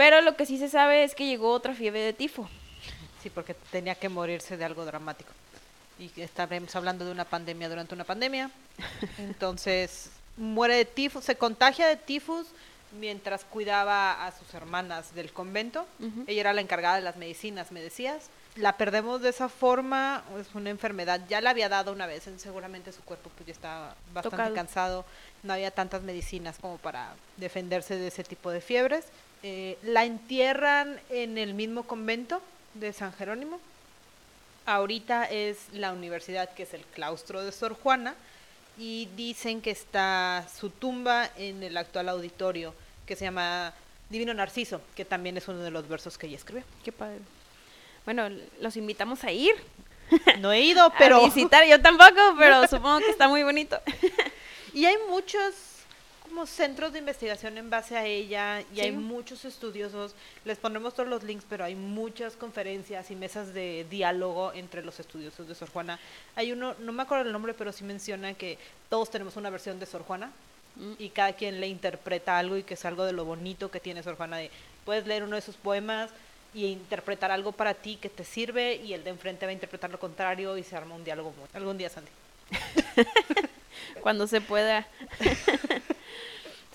pero 0.00 0.22
lo 0.22 0.34
que 0.34 0.46
sí 0.46 0.56
se 0.56 0.70
sabe 0.70 1.04
es 1.04 1.14
que 1.14 1.26
llegó 1.26 1.52
otra 1.52 1.74
fiebre 1.74 2.00
de 2.00 2.14
tifo. 2.14 2.48
Sí, 3.22 3.28
porque 3.28 3.52
tenía 3.52 3.94
que 3.94 4.08
morirse 4.08 4.56
de 4.56 4.64
algo 4.64 4.86
dramático. 4.86 5.30
Y 5.98 6.10
estaremos 6.22 6.74
hablando 6.74 7.04
de 7.04 7.12
una 7.12 7.26
pandemia 7.26 7.68
durante 7.68 7.94
una 7.94 8.04
pandemia. 8.04 8.50
Entonces, 9.18 10.08
muere 10.38 10.74
de 10.76 10.86
tifus, 10.86 11.24
se 11.24 11.36
contagia 11.36 11.86
de 11.86 11.96
tifus 11.96 12.46
mientras 12.98 13.44
cuidaba 13.44 14.26
a 14.26 14.32
sus 14.32 14.54
hermanas 14.54 15.14
del 15.14 15.34
convento. 15.34 15.86
Ella 16.26 16.40
era 16.40 16.52
la 16.54 16.62
encargada 16.62 16.96
de 16.96 17.02
las 17.02 17.16
medicinas, 17.16 17.70
me 17.70 17.82
decías. 17.82 18.30
La 18.56 18.78
perdemos 18.78 19.20
de 19.20 19.28
esa 19.28 19.50
forma, 19.50 20.24
es 20.40 20.54
una 20.54 20.70
enfermedad, 20.70 21.20
ya 21.28 21.42
la 21.42 21.50
había 21.50 21.68
dado 21.68 21.92
una 21.92 22.06
vez, 22.06 22.26
seguramente 22.38 22.90
su 22.92 23.02
cuerpo 23.02 23.30
pues 23.36 23.48
ya 23.48 23.52
estaba 23.52 23.94
bastante 24.14 24.36
Tocado. 24.38 24.54
cansado, 24.54 25.04
no 25.42 25.52
había 25.52 25.70
tantas 25.70 26.00
medicinas 26.02 26.56
como 26.58 26.78
para 26.78 27.12
defenderse 27.36 27.96
de 27.96 28.08
ese 28.08 28.24
tipo 28.24 28.50
de 28.50 28.62
fiebres. 28.62 29.04
Eh, 29.42 29.78
la 29.82 30.04
entierran 30.04 31.00
en 31.08 31.38
el 31.38 31.54
mismo 31.54 31.84
convento 31.84 32.42
de 32.74 32.92
San 32.92 33.12
Jerónimo. 33.12 33.60
Ahorita 34.66 35.24
es 35.24 35.68
la 35.72 35.92
universidad 35.92 36.52
que 36.54 36.64
es 36.64 36.74
el 36.74 36.82
claustro 36.82 37.42
de 37.42 37.50
Sor 37.50 37.74
Juana 37.74 38.14
y 38.78 39.08
dicen 39.16 39.60
que 39.62 39.70
está 39.70 40.46
su 40.58 40.70
tumba 40.70 41.30
en 41.36 41.62
el 41.62 41.76
actual 41.76 42.08
auditorio 42.08 42.74
que 43.06 43.16
se 43.16 43.24
llama 43.24 43.72
Divino 44.10 44.34
Narciso, 44.34 44.80
que 44.94 45.04
también 45.04 45.36
es 45.36 45.48
uno 45.48 45.58
de 45.60 45.70
los 45.70 45.88
versos 45.88 46.18
que 46.18 46.26
ella 46.26 46.36
escribió. 46.36 46.64
Qué 46.84 46.92
padre. 46.92 47.18
Bueno, 48.04 48.28
los 48.60 48.76
invitamos 48.76 49.24
a 49.24 49.32
ir 49.32 49.54
No 50.38 50.52
he 50.52 50.62
ido, 50.62 50.84
a 50.86 50.94
pero... 50.96 51.24
visitar, 51.24 51.66
yo 51.66 51.80
tampoco, 51.80 52.20
pero 52.38 52.66
supongo 52.68 52.98
que 53.00 53.10
está 53.10 53.28
muy 53.28 53.42
bonito. 53.42 53.80
Y 54.72 54.84
hay 54.84 54.94
muchos, 55.08 55.52
como 56.30 56.46
centros 56.46 56.92
de 56.92 57.00
investigación 57.00 57.58
en 57.58 57.68
base 57.68 57.96
a 57.96 58.06
ella 58.06 58.62
y 58.74 58.80
hay 58.80 58.92
muchos 58.92 59.44
estudiosos. 59.44 60.14
Les 60.44 60.56
pondremos 60.58 60.94
todos 60.94 61.08
los 61.08 61.22
links, 61.22 61.44
pero 61.48 61.64
hay 61.64 61.74
muchas 61.74 62.36
conferencias 62.36 63.10
y 63.10 63.16
mesas 63.16 63.52
de 63.52 63.86
diálogo 63.90 64.52
entre 64.54 64.82
los 64.82 64.98
estudiosos 64.98 65.46
de 65.46 65.54
Sor 65.54 65.70
Juana. 65.70 65.98
Hay 66.36 66.52
uno, 66.52 66.74
no 66.78 66.92
me 66.92 67.02
acuerdo 67.02 67.26
el 67.26 67.32
nombre, 67.32 67.52
pero 67.52 67.72
sí 67.72 67.84
menciona 67.84 68.34
que 68.34 68.56
todos 68.88 69.10
tenemos 69.10 69.36
una 69.36 69.50
versión 69.50 69.78
de 69.78 69.86
Sor 69.86 70.02
Juana 70.02 70.30
Mm. 70.76 70.92
y 70.98 71.08
cada 71.10 71.32
quien 71.32 71.60
le 71.60 71.68
interpreta 71.68 72.38
algo 72.38 72.56
y 72.56 72.62
que 72.62 72.74
es 72.74 72.84
algo 72.84 73.04
de 73.04 73.12
lo 73.12 73.24
bonito 73.24 73.70
que 73.70 73.80
tiene 73.80 74.02
Sor 74.02 74.16
Juana. 74.16 74.38
De, 74.38 74.50
puedes 74.84 75.06
leer 75.06 75.24
uno 75.24 75.36
de 75.36 75.42
sus 75.42 75.56
poemas 75.56 76.10
y 76.54 76.66
interpretar 76.66 77.30
algo 77.30 77.52
para 77.52 77.74
ti 77.74 77.96
que 77.96 78.08
te 78.08 78.24
sirve 78.24 78.76
y 78.76 78.94
el 78.94 79.04
de 79.04 79.10
enfrente 79.10 79.46
va 79.46 79.50
a 79.50 79.52
interpretar 79.52 79.90
lo 79.90 79.98
contrario 79.98 80.56
y 80.56 80.62
se 80.62 80.76
arma 80.76 80.94
un 80.94 81.04
diálogo. 81.04 81.32
Algún 81.52 81.78
día, 81.78 81.90
Sandy. 81.90 82.10
cuando 84.02 84.26
se 84.26 84.40
pueda. 84.40 84.86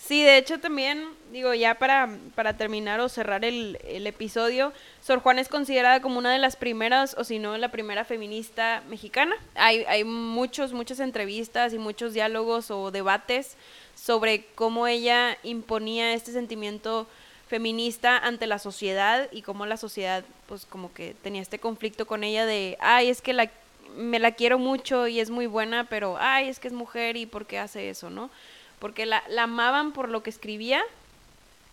sí, 0.08 0.24
de 0.24 0.38
hecho 0.38 0.60
también, 0.60 1.08
digo, 1.32 1.54
ya 1.54 1.76
para, 1.76 2.10
para 2.36 2.58
terminar 2.58 3.00
o 3.00 3.10
cerrar 3.10 3.44
el, 3.46 3.80
el 3.86 4.08
episodio, 4.08 4.74
Sor 5.02 5.20
Juana 5.20 5.42
es 5.42 5.50
considerada 5.50 6.02
como 6.02 6.18
una 6.18 6.32
de 6.32 6.40
las 6.40 6.56
primeras, 6.56 7.16
o 7.18 7.24
si 7.24 7.40
no, 7.40 7.58
la 7.58 7.70
primera 7.70 8.06
feminista 8.06 8.84
mexicana. 8.90 9.36
Hay, 9.56 9.84
hay 9.88 10.04
muchos, 10.04 10.74
muchas 10.74 11.00
entrevistas 11.00 11.74
y 11.74 11.78
muchos 11.78 12.14
diálogos 12.14 12.72
o 12.72 12.92
debates 12.92 13.58
sobre 13.96 14.46
cómo 14.56 14.88
ella 14.88 15.38
imponía 15.44 16.14
este 16.14 16.32
sentimiento 16.32 17.08
feminista 17.48 18.18
ante 18.18 18.48
la 18.48 18.60
sociedad 18.60 19.30
y 19.32 19.42
cómo 19.42 19.66
la 19.66 19.78
sociedad 19.78 20.24
pues 20.48 20.66
como 20.66 20.94
que 20.94 21.16
tenía 21.22 21.42
este 21.42 21.60
conflicto 21.60 22.08
con 22.08 22.24
ella 22.24 22.46
de 22.46 22.76
ay 22.82 23.10
es 23.10 23.22
que 23.22 23.34
la 23.34 23.52
me 23.96 24.20
la 24.20 24.32
quiero 24.32 24.58
mucho 24.58 25.08
y 25.08 25.20
es 25.20 25.30
muy 25.30 25.46
buena 25.46 25.86
pero 25.86 26.18
ay 26.20 26.50
es 26.50 26.60
que 26.60 26.68
es 26.68 26.74
mujer 26.74 27.18
y 27.18 27.28
por 27.28 27.46
qué 27.46 27.60
hace 27.60 27.90
eso 27.90 28.10
no 28.10 28.32
porque 28.86 29.08
la, 29.08 29.24
la 29.30 29.44
amaban 29.44 29.94
por 29.94 30.10
lo 30.10 30.22
que 30.22 30.30
escribía 30.30 30.80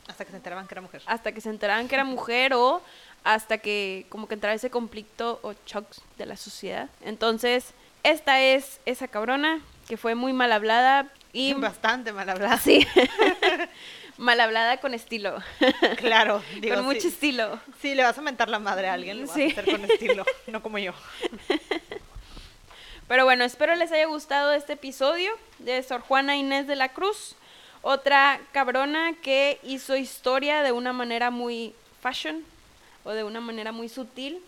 Hasta 0.08 0.24
que 0.24 0.30
se 0.30 0.36
enteraban 0.38 0.66
que 0.66 0.72
era 0.72 0.80
mujer. 0.80 1.02
hasta 1.04 1.32
que 1.32 1.42
se 1.42 1.50
enteraban 1.50 1.86
que 1.86 1.94
era 1.94 2.04
mujer 2.04 2.54
o 2.54 2.80
hasta 3.22 3.58
que 3.58 4.06
como 4.08 4.28
que 4.28 4.32
entraba 4.34 4.54
ese 4.54 4.70
conflicto 4.70 5.38
o 5.42 5.52
shocks 5.66 6.00
de 6.16 6.24
la 6.24 6.38
sociedad 6.38 6.88
entonces 7.02 7.74
esta 8.02 8.40
es 8.40 8.80
esa 8.86 9.08
cabrona 9.08 9.60
que 9.88 9.98
fue 9.98 10.14
muy 10.14 10.32
mal 10.32 10.52
hablada 10.52 11.06
y 11.34 11.52
Bastante 11.68 12.14
mal 12.14 12.30
hablada. 12.30 12.56
sí 12.56 12.86
mal 14.16 14.40
hablada 14.40 14.78
con 14.80 14.94
estilo 14.94 15.36
Claro, 15.98 16.42
digo, 16.62 16.76
con 16.76 16.84
mucho 16.86 17.02
sí, 17.02 17.08
estilo 17.08 17.60
Si 17.82 17.94
le 17.94 18.04
vas 18.04 18.16
a 18.16 18.22
mentar 18.22 18.48
la 18.48 18.58
madre 18.58 18.88
a 18.88 18.94
alguien, 18.94 19.20
lo 19.20 19.26
vas 19.26 19.34
Sí. 19.34 19.42
a 19.44 19.60
hacer 19.60 19.70
con 19.70 19.84
estilo, 19.84 20.24
no 20.46 20.62
como 20.62 20.78
yo. 20.78 20.92
Pero 23.12 23.26
bueno, 23.26 23.44
espero 23.44 23.74
les 23.74 23.92
haya 23.92 24.06
gustado 24.06 24.54
este 24.54 24.72
episodio 24.72 25.34
de 25.58 25.82
Sor 25.82 26.00
Juana 26.00 26.34
Inés 26.34 26.66
de 26.66 26.76
la 26.76 26.88
Cruz, 26.94 27.34
otra 27.82 28.40
cabrona 28.52 29.12
que 29.20 29.60
hizo 29.64 29.98
historia 29.98 30.62
de 30.62 30.72
una 30.72 30.94
manera 30.94 31.30
muy 31.30 31.74
fashion 32.00 32.42
o 33.04 33.10
de 33.10 33.22
una 33.22 33.42
manera 33.42 33.70
muy 33.70 33.90
sutil. 33.90 34.42